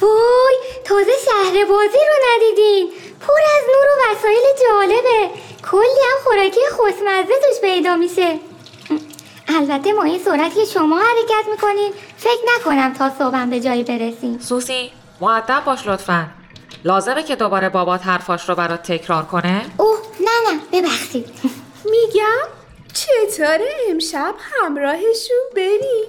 وای 0.02 0.56
تازه 0.84 1.12
شهر 1.24 1.64
بازی 1.64 1.98
رو 1.98 2.16
ندیدین. 2.30 2.92
پر 3.20 3.40
از 3.56 3.64
نور 3.74 3.86
و 3.86 4.10
وسایل 4.10 4.42
جالبه. 4.62 5.30
کلی 5.70 6.02
هم 6.10 6.18
خوراکی 6.24 6.60
خوشمزه 6.76 7.34
توش 7.46 7.60
پیدا 7.60 7.96
میشه. 7.96 8.38
البته 9.48 9.92
ما 9.92 10.02
این 10.02 10.18
سرعت 10.24 10.54
که 10.54 10.64
شما 10.64 10.98
حرکت 10.98 11.48
می‌کنین 11.50 11.92
فکر 12.16 12.40
نکنم 12.56 12.92
تا 12.92 13.10
صبحم 13.18 13.50
به 13.50 13.60
جایی 13.60 13.82
برسیم. 13.82 14.38
سوسی 14.38 14.92
معدب 15.20 15.62
باش 15.66 15.86
لطفا. 15.86 16.26
لازمه 16.84 17.22
که 17.22 17.36
دوباره 17.36 17.68
بابات 17.68 18.06
حرفاش 18.06 18.48
رو 18.48 18.54
برات 18.54 18.82
تکرار 18.82 19.22
کنه؟ 19.22 19.66
اوه 19.78 19.98
نه 20.20 20.52
نه 20.52 20.60
ببخشید. 20.72 21.26
میگم 21.84 22.48
چطوره 22.94 23.70
امشب 23.88 24.34
همراهشون 24.52 25.44
بریم؟ 25.56 26.06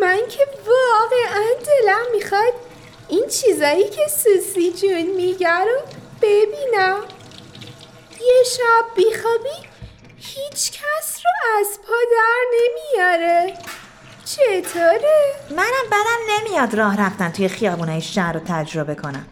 من 0.00 0.20
که 0.28 0.46
واقعا 0.66 1.44
دلم 1.66 2.12
می‌خواد 2.12 2.52
این 3.08 3.26
چیزایی 3.28 3.88
که 3.88 4.06
سوسی 4.08 4.72
جون 4.72 5.02
میگه 5.16 5.48
ببینم. 6.22 7.00
یه 8.20 8.44
شب 8.56 8.94
بیخوابی 8.96 9.68
هیچ 10.16 10.72
کس 10.72 11.20
رو 11.24 11.60
از 11.60 11.78
پا 11.86 11.94
در 12.12 12.44
نمیاره. 12.54 13.58
چطوره؟ 14.24 15.34
منم 15.50 15.86
بدم 15.90 16.20
نمیاد 16.30 16.74
راه 16.74 17.06
رفتن 17.06 17.32
توی 17.32 17.48
خیابونای 17.48 18.00
شهر 18.00 18.32
رو 18.32 18.40
تجربه 18.48 18.94
کنم. 18.94 19.26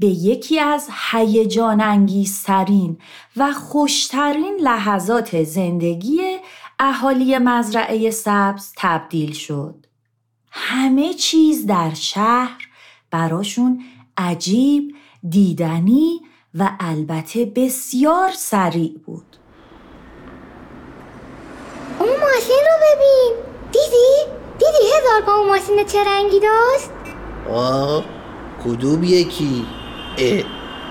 به 0.00 0.06
یکی 0.06 0.60
از 0.60 0.88
هیجان 1.10 1.80
انگیزترین 1.80 2.98
و 3.36 3.52
خوشترین 3.52 4.56
لحظات 4.60 5.42
زندگی 5.42 6.20
اهالی 6.78 7.38
مزرعه 7.38 8.10
سبز 8.10 8.72
تبدیل 8.76 9.32
شد. 9.32 9.86
همه 10.50 11.14
چیز 11.14 11.66
در 11.66 11.94
شهر 11.94 12.68
براشون 13.10 13.84
عجیب، 14.16 14.94
دیدنی 15.28 16.20
و 16.54 16.70
البته 16.80 17.44
بسیار 17.44 18.30
سریع 18.32 18.98
بود. 19.06 19.36
اون 21.98 22.08
ماشین 22.08 22.64
رو 22.70 22.76
ببین 22.82 23.32
دیدی؟ 23.72 24.32
دیدی 24.58 24.92
هزار 24.96 25.20
پا 25.26 25.32
اون 25.32 25.48
ماشین 25.48 25.84
چه 25.84 26.04
رنگی 26.04 26.40
داشت؟ 26.40 26.90
آه 27.54 28.04
کدوم 28.64 29.04
یکی 29.04 29.66
اه 30.18 30.44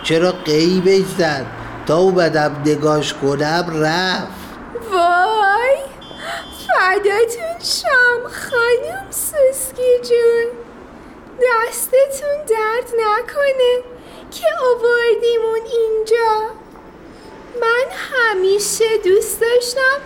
چرا 0.04 0.32
قیبش 0.32 1.06
زد؟ 1.18 1.46
تا 1.86 1.98
اومدم 1.98 2.62
نگاش 2.66 3.14
کنم 3.14 3.66
رفت. 3.84 4.40
وای 4.92 5.78
فداتون 6.68 7.60
شم 7.60 8.22
خانم 8.24 9.12
سوسکی 9.12 10.00
جون. 10.10 10.52
دستتون 11.42 12.38
درد 12.48 12.90
نکنه 13.00 13.84
که 14.32 14.46
آوردیمون 14.62 15.62
اینجا. 15.72 16.50
من 17.62 17.86
همیشه 18.14 18.86
دوست 19.06 19.42
داشتم 19.42 19.98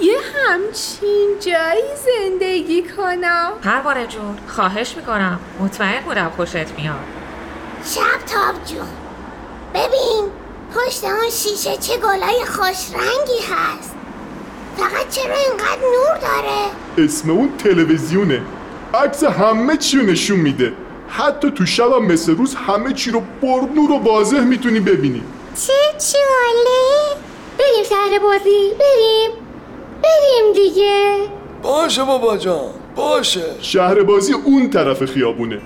یه 0.00 0.18
همچین 0.34 1.28
جایی 1.40 1.82
زندگی 2.06 2.82
کنم. 2.96 3.52
پروانه 3.62 4.06
جون 4.06 4.38
خواهش 4.48 4.96
می‌کنم. 4.96 5.40
مطمئن 5.60 6.00
بودم 6.00 6.32
خوشت 6.36 6.56
میاد. 6.56 7.19
شب 7.84 8.26
تاب 8.26 8.64
جون. 8.66 8.88
ببین 9.74 10.30
پشت 10.74 11.04
اون 11.04 11.30
شیشه 11.30 11.76
چه 11.76 11.96
گلای 11.96 12.44
خوش 12.44 12.94
رنگی 12.94 13.42
هست. 13.52 13.94
فقط 14.76 15.08
چرا 15.08 15.34
اینقدر 15.34 15.80
نور 15.80 16.18
داره؟ 16.18 17.06
اسم 17.06 17.30
اون 17.30 17.56
تلویزیونه. 17.58 18.42
عکس 18.94 19.24
همه 19.24 19.76
چی 19.76 19.98
رو 19.98 20.06
نشون 20.06 20.36
میده. 20.40 20.72
حتی 21.08 21.50
تو 21.50 21.66
شب 21.66 21.92
هم 21.92 22.04
مثل 22.06 22.36
روز 22.36 22.54
همه 22.54 22.92
چی 22.92 23.10
رو 23.10 23.22
پرنور 23.42 23.90
و 23.90 23.98
واضح 23.98 24.40
می‌تونی 24.40 24.80
ببینی. 24.80 25.22
چه 25.66 25.72
جاله 25.98 27.16
بریم 27.58 27.84
شهر 27.88 28.18
بازی 28.18 28.72
بریم. 28.78 29.30
بریم 30.02 30.52
دیگه. 30.54 31.16
باشه 31.62 32.04
بابا 32.04 32.36
جان 32.36 32.70
باشه. 32.96 33.44
شهر 33.60 34.02
بازی 34.02 34.32
اون 34.32 34.70
طرف 34.70 35.04
خیابونه. 35.04 35.60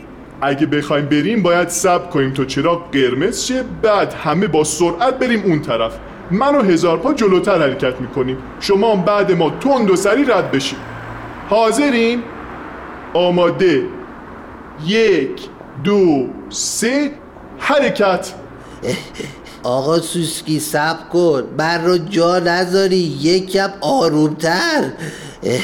اگه 0.45 0.67
بخوایم 0.67 1.07
بریم 1.07 1.43
باید 1.43 1.69
صبر 1.69 2.07
کنیم 2.07 2.33
تا 2.33 2.45
چراغ 2.45 2.91
قرمز 2.93 3.45
شه 3.45 3.65
بعد 3.83 4.13
همه 4.13 4.47
با 4.47 4.65
سرعت 4.65 5.19
بریم 5.19 5.43
اون 5.45 5.61
طرف. 5.63 5.93
من 6.31 6.55
و 6.55 6.63
هزار 6.63 6.99
پا 6.99 7.15
جلوتر 7.15 7.63
حرکت 7.63 8.01
می‌کنیم. 8.01 8.37
شما 8.61 8.93
هم 8.93 9.03
بعد 9.03 9.33
ما 9.33 9.51
تند 9.51 9.91
و 9.91 9.97
سری 9.97 10.25
رد 10.25 10.51
بشید 10.51 10.79
حاضرین؟ 11.49 12.23
آماده. 13.15 13.83
یک 14.87 15.41
دو 15.85 16.27
سه. 16.51 17.11
حرکت. 17.59 18.33
آقا 19.63 19.99
سوسکی 19.99 20.61
سب 20.61 21.09
کن. 21.13 21.43
من 21.59 21.85
رو 21.85 21.99
جا 21.99 22.39
نذاری. 22.39 23.17
یکم 23.21 23.69
آرومتر. 23.81 24.83
اه، 25.43 25.61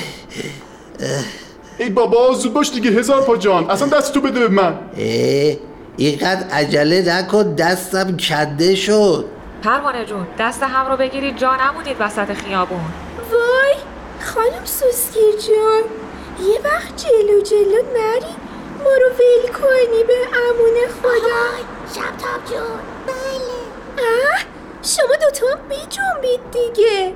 ای 1.80 1.90
بابا 1.90 2.32
زود 2.32 2.52
باش 2.52 2.70
دیگه. 2.70 2.90
هزار 2.90 3.22
پا 3.22 3.36
جان. 3.36 3.70
اصلا 3.70 3.88
دست 3.88 4.14
تو 4.14 4.20
بده 4.20 4.40
به 4.40 4.48
من. 4.48 4.78
اه، 4.98 5.56
اینقدر 5.96 6.46
عجله 6.52 7.02
نکن. 7.16 7.54
دستم 7.54 8.16
کنده 8.16 8.74
شد. 8.74 9.24
پروانه 9.62 10.04
جون 10.04 10.26
دست 10.38 10.62
هم 10.62 10.90
رو 10.90 10.96
بگیرید. 10.96 11.36
جا 11.36 11.56
نمونید 11.56 11.96
وسط 12.00 12.32
خیابون. 12.32 12.80
وای 13.32 13.74
خانم 14.20 14.64
سوسکی 14.64 15.20
جون 15.46 15.82
یه 16.48 16.60
وقت 16.64 17.06
جلو 17.06 17.40
جلو 17.42 17.82
نری. 17.94 18.34
ما 18.84 18.90
رو 18.90 19.08
ول 19.18 19.52
کنی 19.52 20.04
به 20.06 20.14
امون 20.36 20.76
خدا. 21.02 21.64
شب 21.94 22.16
تاب 22.16 22.44
جون. 22.50 22.78
بله. 23.06 23.60
اه 23.98 24.40
شما 24.82 25.16
دوتا 25.22 25.46
هم 25.52 25.68
بیجنبید 25.68 26.40
دیگه. 26.52 27.14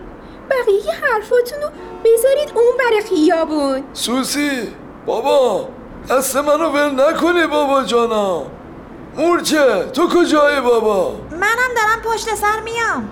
بقیه 0.50 0.92
حرفاتون 0.92 1.62
رو 1.62 1.68
بذارید 2.04 2.52
اون 2.54 2.76
بر 2.78 3.08
خیابون. 3.08 3.84
سوسی 3.92 4.68
بابا 5.06 5.68
دست 6.10 6.36
منو 6.36 6.68
ول 6.68 7.00
نکنی 7.00 7.46
بابا 7.46 7.82
جانا. 7.84 8.46
مورچه 9.16 9.84
تو 9.84 10.08
کجایی 10.08 10.60
بابا؟ 10.60 11.12
منم 11.30 11.70
دارم 11.76 12.02
پشت 12.04 12.34
سر 12.34 12.60
میام. 12.64 13.08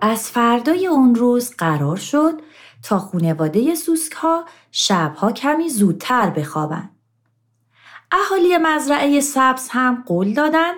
از 0.00 0.30
فردای 0.30 0.86
اون 0.86 1.14
روز 1.14 1.54
قرار 1.58 1.96
شد 1.96 2.40
تا 2.82 2.98
خونواده 2.98 3.74
سوسک 3.74 4.12
ها 4.12 4.44
شبها 4.70 5.32
کمی 5.32 5.68
زودتر 5.68 6.30
بخوابن. 6.30 6.90
اهالی 8.12 8.58
مزرعه 8.58 9.20
سبز 9.20 9.68
هم 9.70 10.04
قول 10.06 10.34
دادن 10.34 10.72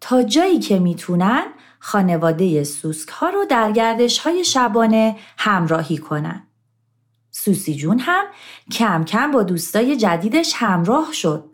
تا 0.00 0.22
جایی 0.22 0.58
که 0.58 0.78
می‌تونن 0.78 1.44
خانواده 1.80 2.64
سوسک 2.64 3.08
ها 3.08 3.28
رو 3.28 3.44
در 3.44 3.72
گردش 3.72 4.18
های 4.18 4.44
شبانه 4.44 5.16
همراهی 5.38 5.98
کنن. 5.98 6.46
سوسی 7.30 7.74
جون 7.74 7.98
هم 7.98 8.24
کم 8.70 9.04
کم 9.04 9.30
با 9.30 9.42
دوستای 9.42 9.96
جدیدش 9.96 10.52
همراه 10.56 11.12
شد 11.12 11.44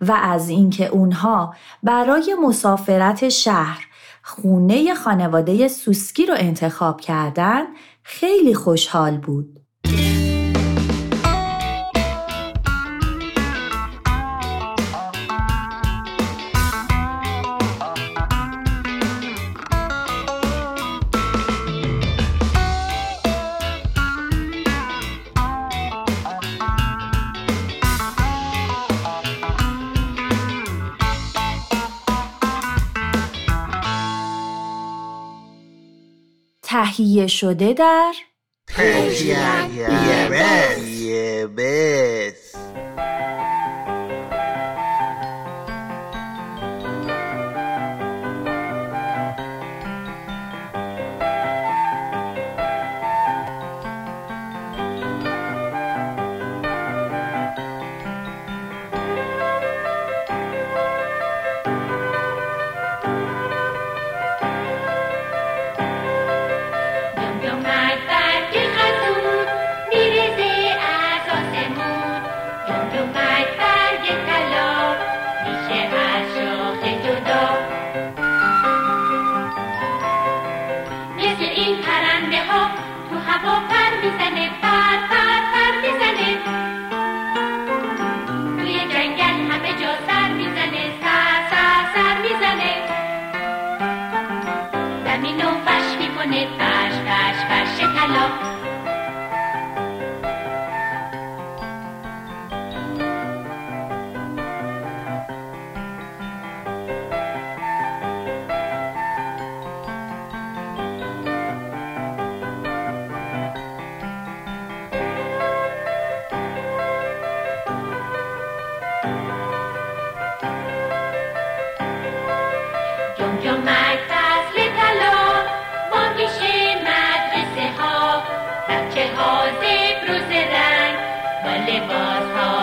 و 0.00 0.12
از 0.12 0.48
اینکه 0.48 0.86
اونها 0.86 1.54
برای 1.82 2.36
مسافرت 2.42 3.28
شهر 3.28 3.86
خونه 4.22 4.94
خانواده 4.94 5.68
سوسکی 5.68 6.26
رو 6.26 6.34
انتخاب 6.38 7.00
کردن 7.00 7.62
خیلی 8.02 8.54
خوشحال 8.54 9.18
بود. 9.18 9.61
تهیه 36.82 37.26
شده 37.26 37.72
در 37.72 38.12
یه 41.00 41.48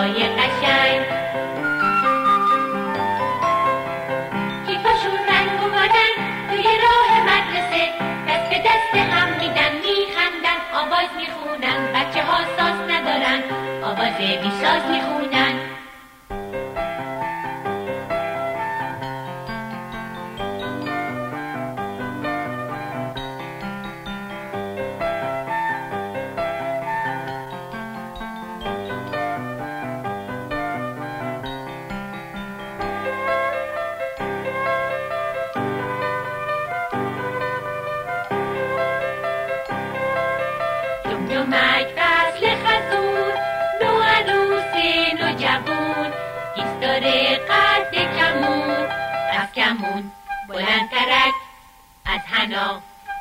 های 0.00 0.28
قشنگ 0.28 1.00
کیفاشون 4.66 5.18
رنگ 5.28 5.62
و 5.62 5.68
بادن 5.76 6.12
توی 6.50 6.62
راه 6.84 7.10
مدرسه 7.30 7.82
دست 8.28 8.50
به 8.50 8.58
دست 8.58 8.94
هم 9.12 9.28
میدن 9.28 9.72
میخندن 9.84 10.60
آواز 10.74 11.08
می‌خونن 11.16 11.92
بچه 11.94 12.22
ها 12.22 12.38
ساز 12.56 12.90
ندارن 12.90 13.40
آواز 13.82 14.16
بیساز 14.16 14.82
می‌خونن 14.90 15.49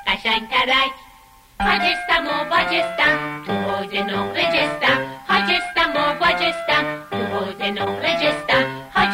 قشنگترک 0.08 0.92
حاجستم 1.60 2.28
و 2.28 2.64
تو 3.46 3.54
نقره 4.04 4.44
جستم 4.44 4.98
و 5.30 5.42
تو 7.12 7.72
نقره 7.72 8.14
جستم 8.16 8.66
و 8.96 9.06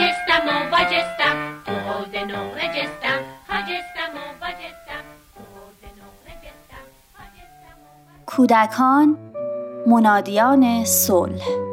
تو 1.65 2.25
نقره 2.25 2.67
جستم 2.67 3.25
کودکان 8.25 9.17
منادیان 9.87 10.85
صلح. 10.85 11.64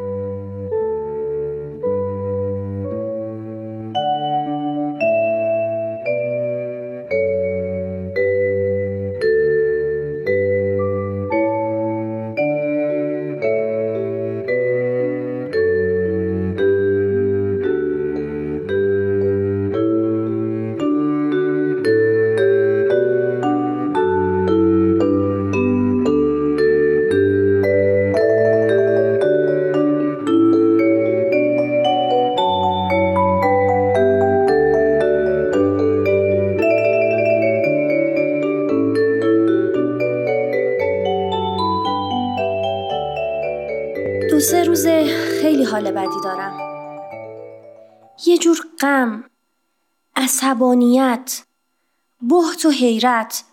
حیرت 52.82 53.44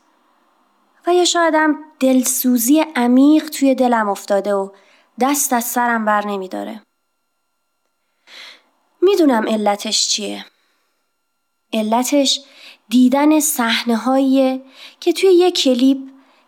و 1.07 1.13
یا 1.13 1.25
شایدم 1.25 1.75
دلسوزی 1.99 2.85
عمیق 2.95 3.49
توی 3.49 3.75
دلم 3.75 4.09
افتاده 4.09 4.53
و 4.53 4.69
دست 5.19 5.53
از 5.53 5.63
سرم 5.63 6.05
بر 6.05 6.27
نمی 6.27 6.47
داره. 6.47 6.81
می‌دونم 9.01 9.47
علتش 9.47 10.07
چیه. 10.07 10.45
علتش 11.73 12.41
دیدن 12.89 13.39
صحنه 13.39 13.95
هاییه 13.95 14.61
که 14.99 15.13
توی 15.13 15.29
یه 15.29 15.51
کلیپ 15.51 15.97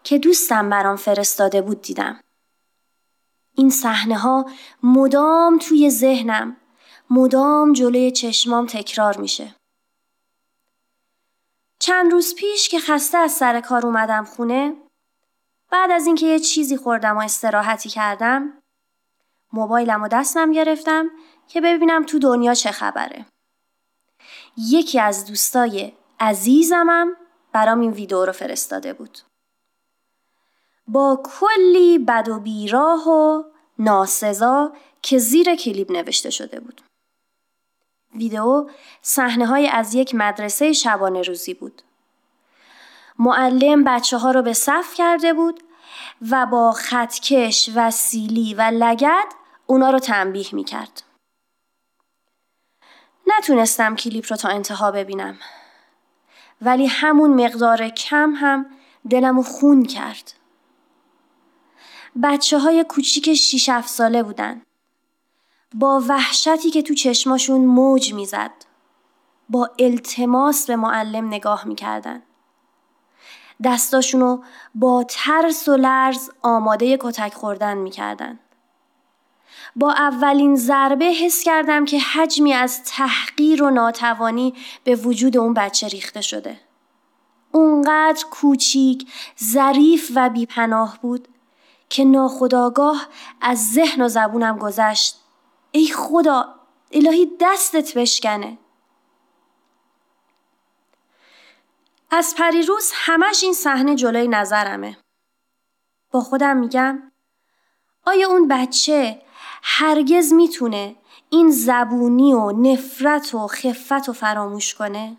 که 0.03 0.17
دوستم 0.17 0.69
برام 0.69 0.95
فرستاده 0.95 1.61
بود 1.61 1.81
دیدم. 1.81 2.19
این 3.55 3.69
صحنه 3.69 4.17
ها 4.17 4.45
مدام 4.83 5.57
توی 5.57 5.89
ذهنم 5.89 6.57
مدام 7.09 7.73
جلوی 7.73 8.11
چشمام 8.11 8.65
تکرار 8.65 9.17
میشه. 9.17 9.55
چند 11.81 12.11
روز 12.11 12.35
پیش 12.35 12.69
که 12.69 12.79
خسته 12.79 13.17
از 13.17 13.31
سر 13.31 13.59
کار 13.59 13.85
اومدم 13.85 14.23
خونه 14.23 14.75
بعد 15.71 15.91
از 15.91 16.05
اینکه 16.05 16.25
یه 16.25 16.39
چیزی 16.39 16.77
خوردم 16.77 17.17
و 17.17 17.21
استراحتی 17.21 17.89
کردم 17.89 18.53
موبایلم 19.53 20.03
و 20.03 20.07
دستم 20.07 20.51
گرفتم 20.51 21.09
که 21.47 21.61
ببینم 21.61 22.05
تو 22.05 22.19
دنیا 22.19 22.53
چه 22.53 22.71
خبره. 22.71 23.25
یکی 24.57 24.99
از 24.99 25.25
دوستای 25.25 25.93
عزیزمم 26.19 27.15
برام 27.53 27.79
این 27.79 27.91
ویدیو 27.91 28.25
رو 28.25 28.31
فرستاده 28.31 28.93
بود. 28.93 29.17
با 30.87 31.23
کلی 31.23 31.99
بد 31.99 32.29
و 32.29 32.39
بیراه 32.39 33.09
و 33.09 33.43
ناسزا 33.79 34.73
که 35.01 35.17
زیر 35.17 35.55
کلیپ 35.55 35.91
نوشته 35.91 36.29
شده 36.29 36.59
بود. 36.59 36.81
ویدئو 38.15 38.69
صحنه 39.01 39.45
های 39.45 39.67
از 39.67 39.95
یک 39.95 40.15
مدرسه 40.15 40.73
شبانه 40.73 41.21
روزی 41.21 41.53
بود. 41.53 41.81
معلم 43.19 43.83
بچه 43.83 44.17
ها 44.17 44.31
رو 44.31 44.41
به 44.41 44.53
صف 44.53 44.93
کرده 44.93 45.33
بود 45.33 45.63
و 46.31 46.45
با 46.45 46.71
خطکش 46.71 47.69
و 47.75 47.91
سیلی 47.91 48.53
و 48.53 48.61
لگد 48.73 49.27
اونا 49.65 49.89
رو 49.89 49.99
تنبیه 49.99 50.47
می 50.51 50.63
کرد. 50.63 51.03
نتونستم 53.27 53.95
کلیپ 53.95 54.25
رو 54.29 54.37
تا 54.37 54.49
انتها 54.49 54.91
ببینم. 54.91 55.37
ولی 56.61 56.85
همون 56.85 57.45
مقدار 57.45 57.89
کم 57.89 58.33
هم 58.35 58.65
دلمو 59.09 59.43
خون 59.43 59.85
کرد. 59.85 60.33
بچه 62.23 62.59
های 62.59 62.83
کوچیک 62.83 63.33
6 63.33 63.69
7 63.69 63.87
ساله 63.87 64.23
بودن. 64.23 64.61
با 65.73 66.03
وحشتی 66.07 66.69
که 66.69 66.81
تو 66.81 66.93
چشماشون 66.93 67.61
موج 67.61 68.13
می‌زد. 68.13 68.51
با 69.49 69.69
التماس 69.79 70.67
به 70.67 70.75
معلم 70.75 71.27
نگاه 71.27 71.67
می‌کردن. 71.67 72.21
دستاشونو 73.63 74.41
با 74.75 75.05
ترس 75.09 75.67
و 75.67 75.75
لرز 75.77 76.29
آماده 76.41 76.97
کتک 77.01 77.33
خوردن 77.33 77.77
می‌کردن. 77.77 78.39
با 79.75 79.91
اولین 79.91 80.55
ضربه 80.55 81.05
حس 81.05 81.43
کردم 81.43 81.85
که 81.85 81.99
حجمی 81.99 82.53
از 82.53 82.83
تحقیر 82.83 83.63
و 83.63 83.69
ناتوانی 83.69 84.53
به 84.83 84.95
وجود 84.95 85.37
اون 85.37 85.53
بچه 85.53 85.87
ریخته 85.87 86.21
شده. 86.21 86.59
اونقدر 87.51 88.25
کوچیک، 88.31 89.11
ظریف 89.43 90.11
و 90.15 90.29
بیپناه 90.29 90.99
بود 91.01 91.27
که 91.89 92.05
ناخداگاه 92.05 93.07
از 93.41 93.71
ذهن 93.71 94.01
و 94.01 94.07
زبونم 94.07 94.57
گذشت 94.57 95.20
ای 95.71 95.87
خدا 95.87 96.55
الهی 96.91 97.31
دستت 97.39 97.97
بشکنه 97.97 98.57
از 102.11 102.35
پریروز 102.37 102.91
همش 102.93 103.43
این 103.43 103.53
صحنه 103.53 103.95
جلوی 103.95 104.27
نظرمه 104.27 104.97
با 106.11 106.21
خودم 106.21 106.57
میگم 106.57 107.11
آیا 108.05 108.29
اون 108.29 108.47
بچه 108.47 109.21
هرگز 109.63 110.33
می‌تونه 110.33 110.95
این 111.29 111.51
زبونی 111.51 112.33
و 112.33 112.51
نفرت 112.51 113.35
و 113.35 113.47
خفت 113.47 114.09
و 114.09 114.13
فراموش 114.13 114.75
کنه؟ 114.75 115.17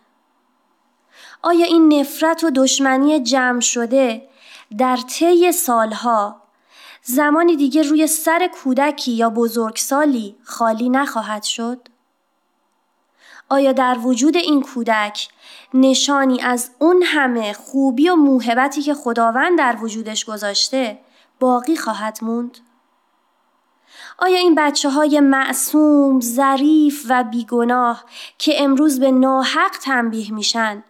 آیا 1.43 1.67
این 1.67 2.01
نفرت 2.01 2.45
و 2.45 2.51
دشمنی 2.51 3.21
جمع 3.21 3.61
شده 3.61 4.29
در 4.79 4.97
طی 4.97 5.53
سالها 5.53 6.42
زمانی 7.05 7.57
دیگه 7.57 7.83
روی 7.83 8.07
سر 8.07 8.51
کودکی 8.63 9.13
یا 9.13 9.31
بزرگسالی 9.31 10.37
خالی 10.43 10.89
نخواهد 10.89 11.43
شد؟ 11.43 11.89
آیا 13.49 13.73
در 13.73 13.99
وجود 13.99 14.37
این 14.37 14.63
کودک 14.63 15.29
نشانی 15.75 16.41
از 16.41 16.71
اون 16.79 17.03
همه 17.07 17.53
خوبی 17.53 18.09
و 18.09 18.15
موهبتی 18.15 18.83
که 18.83 18.95
خداوند 18.95 19.59
در 19.59 19.77
وجودش 19.81 20.25
گذاشته 20.25 20.99
باقی 21.41 21.77
خواهد 21.77 22.19
موند؟ 22.23 22.59
آیا 24.19 24.39
این 24.39 24.55
بچه 24.55 24.91
های 24.91 25.21
معصوم، 25.21 26.21
ظریف 26.21 27.07
و 27.09 27.25
بیگناه 27.25 28.05
که 28.39 28.63
امروز 28.63 29.01
به 29.01 29.11
ناحق 29.11 29.79
تنبیه 29.83 30.33
میشن 30.33 30.85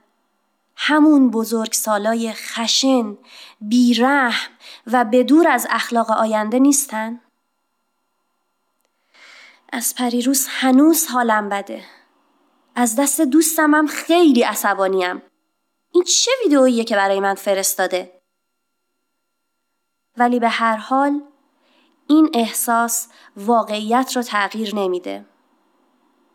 همون 0.77 1.31
بزرگ 1.31 1.73
سالای 1.73 2.33
خشن، 2.33 3.18
بیرحم 3.61 4.51
و 4.87 5.05
بدور 5.05 5.49
از 5.49 5.66
اخلاق 5.70 6.11
آینده 6.11 6.59
نیستن؟ 6.59 7.20
از 9.73 9.95
پریروز 9.95 10.47
هنوز 10.51 11.07
حالم 11.07 11.49
بده. 11.49 11.85
از 12.75 12.97
دست 12.97 13.20
دوستم 13.20 13.75
هم 13.75 13.87
خیلی 13.87 14.43
عصبانیم. 14.43 15.23
این 15.91 16.05
چه 16.05 16.31
ویدئوییه 16.45 16.85
که 16.85 16.97
برای 16.97 17.20
من 17.20 17.35
فرستاده؟ 17.35 18.23
ولی 20.16 20.41
به 20.41 20.49
هر 20.49 20.77
حال 20.77 21.20
این 22.07 22.31
احساس 22.35 23.09
واقعیت 23.37 24.12
رو 24.16 24.23
تغییر 24.23 24.75
نمیده. 24.75 25.25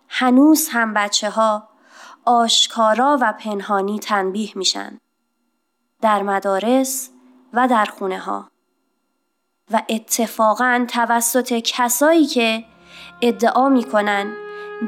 هنوز 0.10 0.70
هم 0.72 0.94
بچه 0.94 1.30
ها 1.30 1.66
آشکارا 2.28 3.17
و 3.21 3.34
پنهانی 3.39 3.99
تنبیه 3.99 4.51
میشن. 4.55 4.99
در 6.01 6.23
مدارس 6.23 7.09
و 7.53 7.67
در 7.67 7.86
خونه 7.86 8.19
ها. 8.19 8.51
و 9.71 9.82
اتفاقا 9.89 10.86
توسط 10.89 11.53
کسایی 11.53 12.25
که 12.25 12.65
ادعا 13.21 13.69
می‌کنن 13.69 14.34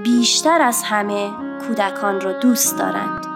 بیشتر 0.03 0.61
از 0.61 0.83
همه 0.83 1.31
کودکان 1.67 2.21
رو 2.21 2.33
دوست 2.33 2.77
دارند. 2.77 3.28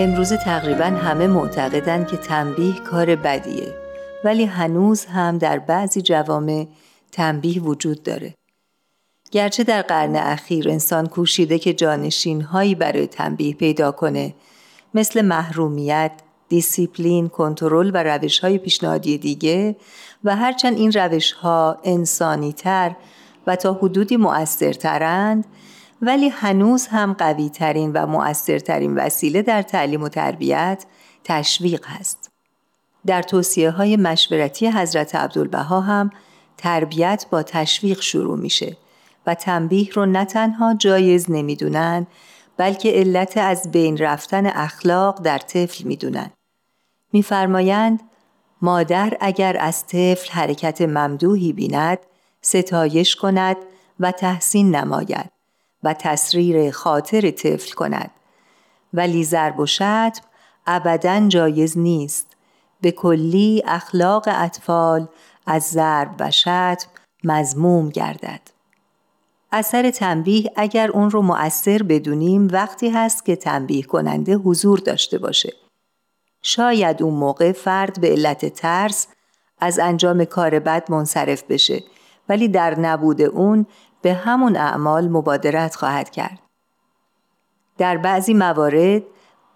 امروز 0.00 0.32
تقریبا 0.32 0.84
همه 0.84 1.26
معتقدند 1.26 2.08
که 2.08 2.16
تنبیه 2.16 2.74
کار 2.74 3.16
بدیه 3.16 3.74
ولی 4.24 4.44
هنوز 4.44 5.04
هم 5.04 5.38
در 5.38 5.58
بعضی 5.58 6.02
جوامع 6.02 6.66
تنبیه 7.12 7.62
وجود 7.62 8.02
داره. 8.02 8.34
گرچه 9.30 9.64
در 9.64 9.82
قرن 9.82 10.16
اخیر 10.16 10.70
انسان 10.70 11.06
کوشیده 11.06 11.58
که 11.58 11.74
جانشین 11.74 12.42
هایی 12.42 12.74
برای 12.74 13.06
تنبیه 13.06 13.54
پیدا 13.54 13.92
کنه 13.92 14.34
مثل 14.94 15.22
محرومیت، 15.22 16.12
دیسیپلین، 16.48 17.28
کنترل 17.28 17.90
و 17.94 18.02
روش 18.02 18.38
های 18.38 18.58
پیشنهادی 18.58 19.18
دیگه 19.18 19.76
و 20.24 20.36
هرچند 20.36 20.76
این 20.78 20.92
روش 20.92 21.32
ها 21.32 21.78
انسانی 21.84 22.52
تر 22.52 22.96
و 23.46 23.56
تا 23.56 23.72
حدودی 23.72 24.16
مؤثرترند 24.16 25.44
ولی 26.02 26.28
هنوز 26.28 26.86
هم 26.86 27.12
قوی 27.12 27.48
ترین 27.48 27.92
و 27.92 28.06
مؤثرترین 28.06 28.94
وسیله 28.94 29.42
در 29.42 29.62
تعلیم 29.62 30.02
و 30.02 30.08
تربیت 30.08 30.84
تشویق 31.24 31.86
هست. 31.86 32.30
در 33.06 33.22
توصیه 33.22 33.70
های 33.70 33.96
مشورتی 33.96 34.68
حضرت 34.68 35.14
عبدالبها 35.14 35.80
هم 35.80 36.10
تربیت 36.56 37.26
با 37.30 37.42
تشویق 37.42 38.00
شروع 38.00 38.38
میشه 38.38 38.76
و 39.26 39.34
تنبیه 39.34 39.90
رو 39.92 40.06
نه 40.06 40.24
تنها 40.24 40.74
جایز 40.74 41.30
نمی‌دونن 41.30 42.06
بلکه 42.56 42.90
علت 42.90 43.36
از 43.36 43.72
بین 43.72 43.96
رفتن 43.96 44.46
اخلاق 44.46 45.22
در 45.22 45.38
طفل 45.38 45.84
می‌دونن. 45.84 46.30
میفرمایند 47.12 48.00
مادر 48.62 49.16
اگر 49.20 49.56
از 49.60 49.86
طفل 49.86 50.30
حرکت 50.30 50.82
ممدوحی 50.82 51.52
بیند 51.52 51.98
ستایش 52.40 53.16
کند 53.16 53.56
و 54.00 54.12
تحسین 54.12 54.76
نماید 54.76 55.37
و 55.82 55.94
تسریر 55.94 56.70
خاطر 56.70 57.30
طفل 57.30 57.72
کند. 57.72 58.10
ولی 58.94 59.24
ضرب 59.24 59.60
و 59.60 59.66
شتم 59.66 60.20
ابدا 60.66 61.28
جایز 61.28 61.78
نیست. 61.78 62.26
به 62.80 62.90
کلی 62.90 63.62
اخلاق 63.66 64.24
اطفال 64.26 65.08
از 65.46 65.62
ضرب 65.62 66.14
و 66.18 66.30
شتم 66.30 66.88
مزموم 67.24 67.88
گردد. 67.88 68.40
اثر 69.52 69.90
تنبیه 69.90 70.52
اگر 70.56 70.90
اون 70.90 71.10
رو 71.10 71.22
مؤثر 71.22 71.82
بدونیم 71.82 72.48
وقتی 72.52 72.88
هست 72.88 73.24
که 73.24 73.36
تنبیه 73.36 73.82
کننده 73.82 74.36
حضور 74.36 74.78
داشته 74.78 75.18
باشه. 75.18 75.52
شاید 76.42 77.02
اون 77.02 77.14
موقع 77.14 77.52
فرد 77.52 78.00
به 78.00 78.08
علت 78.08 78.46
ترس 78.46 79.06
از 79.60 79.78
انجام 79.78 80.24
کار 80.24 80.58
بد 80.58 80.90
منصرف 80.90 81.42
بشه 81.42 81.82
ولی 82.28 82.48
در 82.48 82.80
نبود 82.80 83.22
اون 83.22 83.66
به 84.02 84.14
همون 84.14 84.56
اعمال 84.56 85.08
مبادرت 85.08 85.74
خواهد 85.74 86.10
کرد. 86.10 86.38
در 87.78 87.96
بعضی 87.96 88.34
موارد 88.34 89.02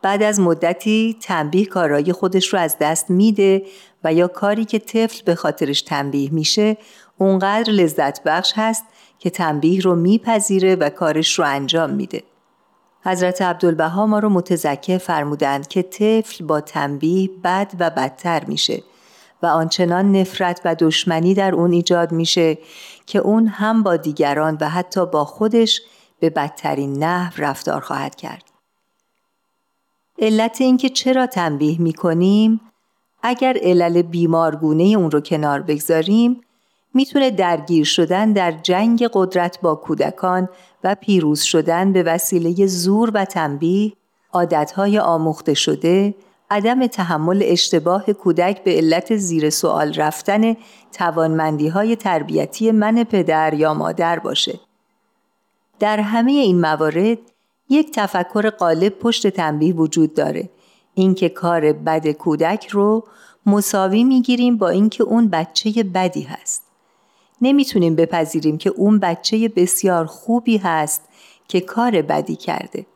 بعد 0.02 0.22
از 0.22 0.40
مدتی 0.40 1.16
تنبیه 1.22 1.66
کارهای 1.66 2.12
خودش 2.12 2.52
رو 2.52 2.58
از 2.58 2.76
دست 2.80 3.10
میده 3.10 3.62
و 4.04 4.12
یا 4.12 4.28
کاری 4.28 4.64
که 4.64 4.78
طفل 4.78 5.22
به 5.24 5.34
خاطرش 5.34 5.82
تنبیه 5.82 6.32
میشه 6.32 6.76
اونقدر 7.18 7.72
لذت 7.72 8.22
بخش 8.24 8.52
هست 8.56 8.84
که 9.18 9.30
تنبیه 9.30 9.80
رو 9.80 9.94
میپذیره 9.94 10.76
و 10.76 10.90
کارش 10.90 11.38
رو 11.38 11.44
انجام 11.44 11.90
میده. 11.90 12.22
حضرت 13.04 13.42
عبدالبها 13.42 14.06
ما 14.06 14.18
رو 14.18 14.28
متذکر 14.28 14.98
فرمودند 14.98 15.68
که 15.68 15.82
طفل 15.82 16.44
با 16.44 16.60
تنبیه 16.60 17.30
بد 17.44 17.72
و 17.78 17.90
بدتر 17.90 18.44
میشه 18.44 18.82
و 19.42 19.46
آنچنان 19.46 20.16
نفرت 20.16 20.60
و 20.64 20.74
دشمنی 20.74 21.34
در 21.34 21.54
اون 21.54 21.72
ایجاد 21.72 22.12
میشه 22.12 22.58
که 23.06 23.18
اون 23.18 23.46
هم 23.46 23.82
با 23.82 23.96
دیگران 23.96 24.58
و 24.60 24.68
حتی 24.68 25.06
با 25.06 25.24
خودش 25.24 25.82
به 26.20 26.30
بدترین 26.30 27.04
نحو 27.04 27.32
رفتار 27.44 27.80
خواهد 27.80 28.14
کرد. 28.14 28.42
علت 30.18 30.60
اینکه 30.60 30.88
چرا 30.88 31.26
تنبیه 31.26 31.80
می‌کنیم 31.80 32.60
اگر 33.22 33.58
علل 33.62 34.02
بیمارگونه 34.02 34.82
اون 34.82 35.10
رو 35.10 35.20
کنار 35.20 35.62
بگذاریم 35.62 36.40
می‌تونه 36.94 37.30
درگیر 37.30 37.84
شدن 37.84 38.32
در 38.32 38.52
جنگ 38.52 39.08
قدرت 39.12 39.60
با 39.60 39.74
کودکان 39.74 40.48
و 40.84 40.94
پیروز 40.94 41.40
شدن 41.40 41.92
به 41.92 42.02
وسیله 42.02 42.66
زور 42.66 43.10
و 43.14 43.24
تنبیه 43.24 43.92
عادتهای 44.32 44.98
آموخته 44.98 45.54
شده 45.54 46.14
عدم 46.52 46.86
تحمل 46.86 47.42
اشتباه 47.44 48.12
کودک 48.12 48.64
به 48.64 48.74
علت 48.74 49.16
زیر 49.16 49.50
سوال 49.50 49.94
رفتن 49.94 50.56
توانمندی 50.92 51.68
های 51.68 51.96
تربیتی 51.96 52.70
من 52.70 53.04
پدر 53.04 53.54
یا 53.54 53.74
مادر 53.74 54.18
باشه. 54.18 54.60
در 55.78 56.00
همه 56.00 56.32
این 56.32 56.60
موارد 56.60 57.18
یک 57.68 57.90
تفکر 57.92 58.50
غالب 58.50 58.88
پشت 58.88 59.26
تنبیه 59.26 59.74
وجود 59.74 60.14
داره. 60.14 60.48
اینکه 60.94 61.28
کار 61.28 61.72
بد 61.72 62.08
کودک 62.08 62.66
رو 62.66 63.04
مساوی 63.46 64.04
می‌گیریم 64.04 64.56
با 64.56 64.68
اینکه 64.68 65.04
اون 65.04 65.28
بچه 65.28 65.82
بدی 65.82 66.22
هست. 66.22 66.62
نمی‌تونیم 67.42 67.96
بپذیریم 67.96 68.58
که 68.58 68.70
اون 68.70 68.98
بچه 68.98 69.48
بسیار 69.48 70.06
خوبی 70.06 70.56
هست 70.56 71.08
که 71.48 71.60
کار 71.60 72.02
بدی 72.02 72.36
کرده. 72.36 72.86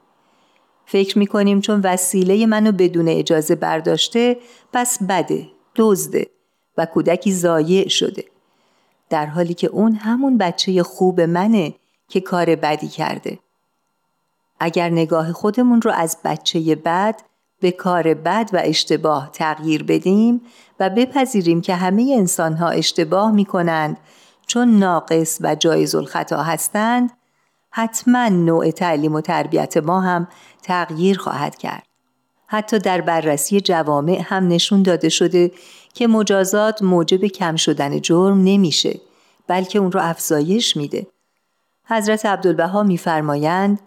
فکر 0.86 1.18
می‌کنیم 1.18 1.60
چون 1.60 1.80
وسیله 1.80 2.46
منو 2.46 2.72
بدون 2.72 3.08
اجازه 3.08 3.54
برداشته 3.54 4.36
پس 4.72 5.02
بده، 5.02 5.48
دزده 5.76 6.26
و 6.78 6.86
کودکی 6.86 7.32
زایع 7.32 7.88
شده. 7.88 8.24
در 9.10 9.26
حالی 9.26 9.54
که 9.54 9.66
اون 9.66 9.94
همون 9.94 10.38
بچه 10.38 10.82
خوب 10.82 11.20
منه 11.20 11.74
که 12.08 12.20
کار 12.20 12.56
بدی 12.56 12.88
کرده. 12.88 13.38
اگر 14.60 14.90
نگاه 14.90 15.32
خودمون 15.32 15.82
رو 15.82 15.90
از 15.90 16.16
بچه 16.24 16.74
بد 16.74 17.20
به 17.60 17.72
کار 17.72 18.14
بد 18.14 18.50
و 18.52 18.60
اشتباه 18.64 19.30
تغییر 19.32 19.82
بدیم 19.82 20.40
و 20.80 20.90
بپذیریم 20.90 21.60
که 21.60 21.74
همه 21.74 22.14
انسان 22.18 22.54
ها 22.54 22.68
اشتباه 22.68 23.32
می 23.32 23.44
کنند 23.44 23.96
چون 24.46 24.78
ناقص 24.78 25.38
و 25.40 25.54
جایز 25.54 25.94
الخطا 25.94 26.42
هستند 26.42 27.10
حتما 27.78 28.28
نوع 28.28 28.70
تعلیم 28.70 29.14
و 29.14 29.20
تربیت 29.20 29.76
ما 29.76 30.00
هم 30.00 30.28
تغییر 30.62 31.18
خواهد 31.18 31.56
کرد. 31.58 31.86
حتی 32.46 32.78
در 32.78 33.00
بررسی 33.00 33.60
جوامع 33.60 34.22
هم 34.24 34.48
نشون 34.48 34.82
داده 34.82 35.08
شده 35.08 35.52
که 35.94 36.06
مجازات 36.06 36.82
موجب 36.82 37.26
کم 37.26 37.56
شدن 37.56 38.00
جرم 38.00 38.44
نمیشه 38.44 39.00
بلکه 39.46 39.78
اون 39.78 39.92
رو 39.92 40.00
افزایش 40.02 40.76
میده. 40.76 41.06
حضرت 41.84 42.26
عبدالبها 42.26 42.82
میفرمایند 42.82 43.80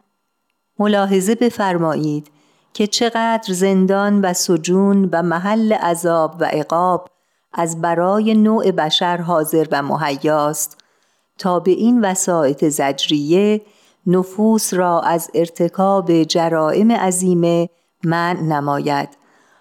ملاحظه 0.80 1.36
بفرمایید 1.36 2.32
که 2.74 2.88
چقدر 2.88 3.54
زندان 3.54 4.22
و 4.22 4.34
سجون 4.34 5.10
و 5.12 5.24
محل 5.24 5.74
عذاب 5.74 6.36
و 6.40 6.44
عقاب 6.44 7.10
از 7.54 7.82
برای 7.82 8.34
نوع 8.34 8.72
بشر 8.72 9.18
حاضر 9.18 9.68
و 9.72 9.82
مهیاست 9.82 10.78
تا 11.38 11.60
به 11.60 11.72
این 11.72 12.02
وسایط 12.02 12.70
زجریه 12.70 13.62
نفوس 14.10 14.74
را 14.74 15.02
از 15.02 15.32
ارتکاب 15.34 16.24
جرائم 16.24 16.92
عظیمه 16.92 17.70
من 18.04 18.38
نماید 18.38 19.10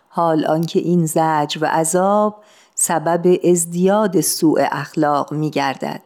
حال 0.08 0.44
آنکه 0.44 0.80
این 0.80 1.06
زجر 1.06 1.58
و 1.60 1.66
عذاب 1.66 2.42
سبب 2.74 3.36
ازدیاد 3.44 4.20
سوء 4.20 4.66
اخلاق 4.70 5.32
می 5.32 5.50
گردد. 5.50 6.02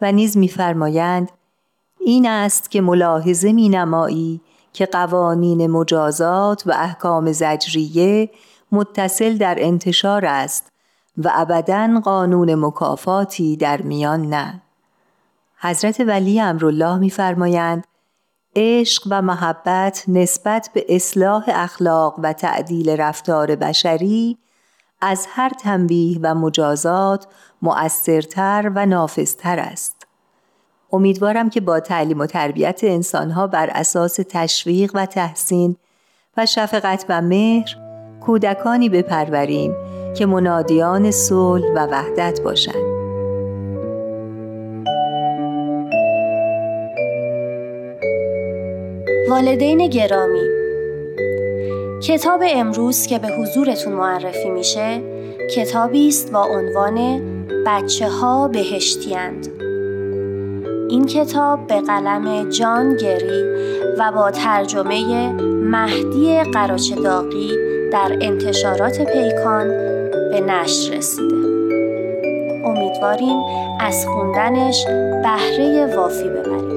و 0.00 0.12
نیز 0.12 0.36
میفرمایند 0.36 1.30
این 2.00 2.26
است 2.28 2.70
که 2.70 2.80
ملاحظه 2.80 3.52
می 3.52 3.68
نمایی 3.68 4.40
که 4.72 4.86
قوانین 4.86 5.66
مجازات 5.66 6.62
و 6.66 6.72
احکام 6.72 7.32
زجریه 7.32 8.30
متصل 8.72 9.36
در 9.36 9.56
انتشار 9.58 10.26
است 10.26 10.72
و 11.18 11.30
ابدا 11.34 12.00
قانون 12.04 12.54
مکافاتی 12.54 13.56
در 13.56 13.82
میان 13.82 14.26
نه. 14.26 14.62
حضرت 15.60 16.00
ولی 16.00 16.40
امرالله 16.40 16.98
میفرمایند 16.98 17.84
عشق 18.56 19.02
و 19.10 19.22
محبت 19.22 20.04
نسبت 20.08 20.70
به 20.74 20.84
اصلاح 20.88 21.44
اخلاق 21.48 22.20
و 22.22 22.32
تعدیل 22.32 22.90
رفتار 22.90 23.56
بشری 23.56 24.38
از 25.00 25.26
هر 25.30 25.48
تنبیه 25.48 26.18
و 26.22 26.34
مجازات 26.34 27.26
مؤثرتر 27.62 28.72
و 28.74 28.86
نافذتر 28.86 29.58
است. 29.58 30.06
امیدوارم 30.92 31.50
که 31.50 31.60
با 31.60 31.80
تعلیم 31.80 32.18
و 32.18 32.26
تربیت 32.26 32.80
انسانها 32.82 33.46
بر 33.46 33.70
اساس 33.70 34.20
تشویق 34.28 34.90
و 34.94 35.06
تحسین 35.06 35.76
و 36.36 36.46
شفقت 36.46 37.04
و 37.08 37.22
مهر 37.22 37.76
کودکانی 38.20 38.88
بپروریم 38.88 39.74
که 40.16 40.26
منادیان 40.26 41.10
صلح 41.10 41.66
و 41.74 41.86
وحدت 41.86 42.40
باشند. 42.40 42.97
والدین 49.28 49.86
گرامی. 49.88 50.48
کتاب 52.02 52.42
امروز 52.46 53.06
که 53.06 53.18
به 53.18 53.28
حضورتون 53.28 53.92
معرفی 53.92 54.50
میشه 54.50 55.02
کتابی 55.56 56.08
است 56.08 56.32
با 56.32 56.44
عنوان 56.44 57.20
بچه 57.66 58.08
ها 58.08 58.48
بهشتیند 58.48 59.48
این 60.90 61.06
کتاب 61.06 61.66
به 61.66 61.80
قلم 61.80 62.50
جان 62.50 62.96
گری 62.96 63.42
و 63.98 64.12
با 64.14 64.30
ترجمه 64.30 65.32
مهدی 65.42 66.42
قراچه 66.42 66.94
داغی 66.94 67.50
در 67.92 68.18
انتشارات 68.20 69.00
پیکان 69.00 69.68
به 70.30 70.40
نشر 70.40 70.94
رسیده. 70.94 71.36
امیدواریم 72.64 73.38
از 73.80 74.06
خوندنش 74.06 74.84
بهره 75.22 75.96
وافی 75.96 76.28
ببرید. 76.28 76.67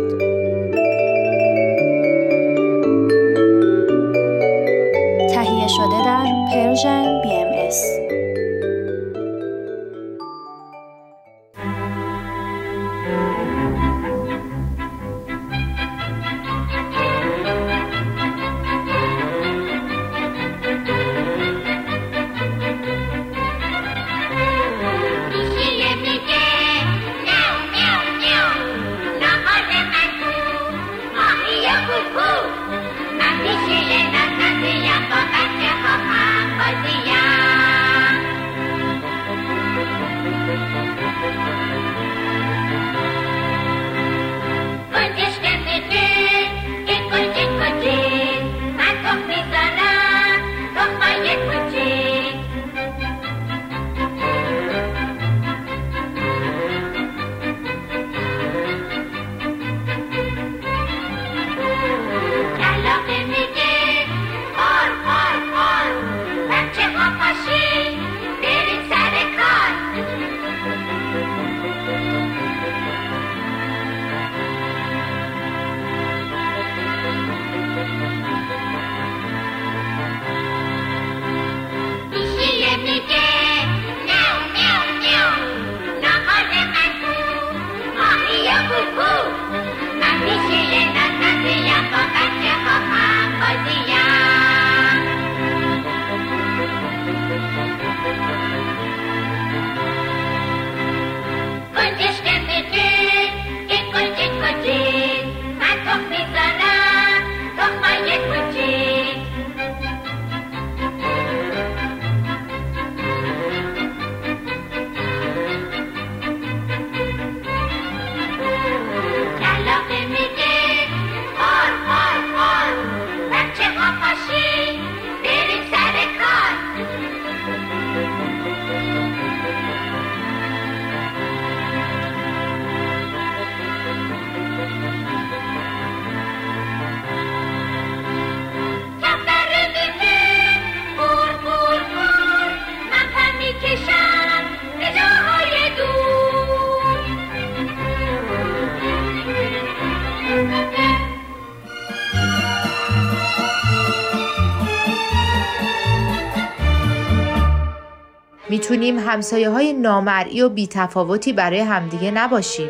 می‌تونیم 158.52 159.00
همسایه 159.00 159.50
های 159.50 159.74
نامرئی 159.74 160.42
و 160.42 160.50
بیتفاوتی 160.50 161.34
برای 161.34 161.60
همدیگه 161.60 162.12
نباشیم. 162.12 162.70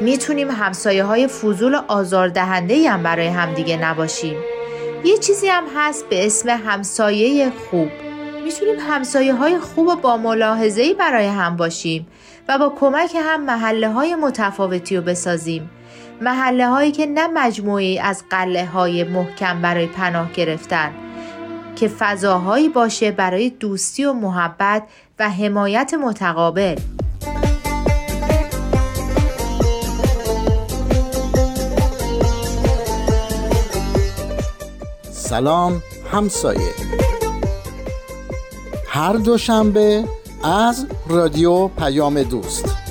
می‌تونیم 0.00 0.50
همسایه 0.50 1.04
های 1.04 1.26
فضول 1.26 1.74
و 1.74 1.82
آزاردهنده 1.88 2.90
هم 2.90 3.02
برای 3.02 3.26
همدیگه 3.26 3.76
نباشیم. 3.76 4.36
یه 5.04 5.18
چیزی 5.18 5.46
هم 5.46 5.64
هست 5.76 6.08
به 6.08 6.26
اسم 6.26 6.48
همسایه 6.48 7.50
خوب. 7.50 7.88
می‌تونیم 8.44 8.76
همسایه 8.80 9.34
های 9.34 9.58
خوب 9.58 9.86
و 9.86 9.96
با 9.96 10.16
ملاحظه‌ای 10.16 10.94
برای 10.94 11.26
هم 11.26 11.56
باشیم 11.56 12.06
و 12.48 12.58
با 12.58 12.72
کمک 12.80 13.16
هم 13.16 13.44
محله 13.44 13.88
های 13.88 14.14
متفاوتی 14.14 14.96
رو 14.96 15.02
بسازیم. 15.02 15.70
محله 16.20 16.68
هایی 16.68 16.92
که 16.92 17.06
نه 17.06 17.26
مجموعی 17.26 17.98
از 17.98 18.24
قله 18.30 18.66
های 18.66 19.04
محکم 19.04 19.62
برای 19.62 19.86
پناه 19.86 20.32
گرفتن 20.32 20.92
که 21.82 21.88
فضاهایی 21.88 22.68
باشه 22.68 23.10
برای 23.10 23.50
دوستی 23.50 24.04
و 24.04 24.12
محبت 24.12 24.82
و 25.18 25.30
حمایت 25.30 25.94
متقابل. 25.94 26.78
سلام 35.10 35.82
همسایه. 36.12 36.72
هر 38.86 39.12
دوشنبه 39.12 40.04
از 40.44 40.86
رادیو 41.08 41.68
پیام 41.68 42.22
دوست. 42.22 42.81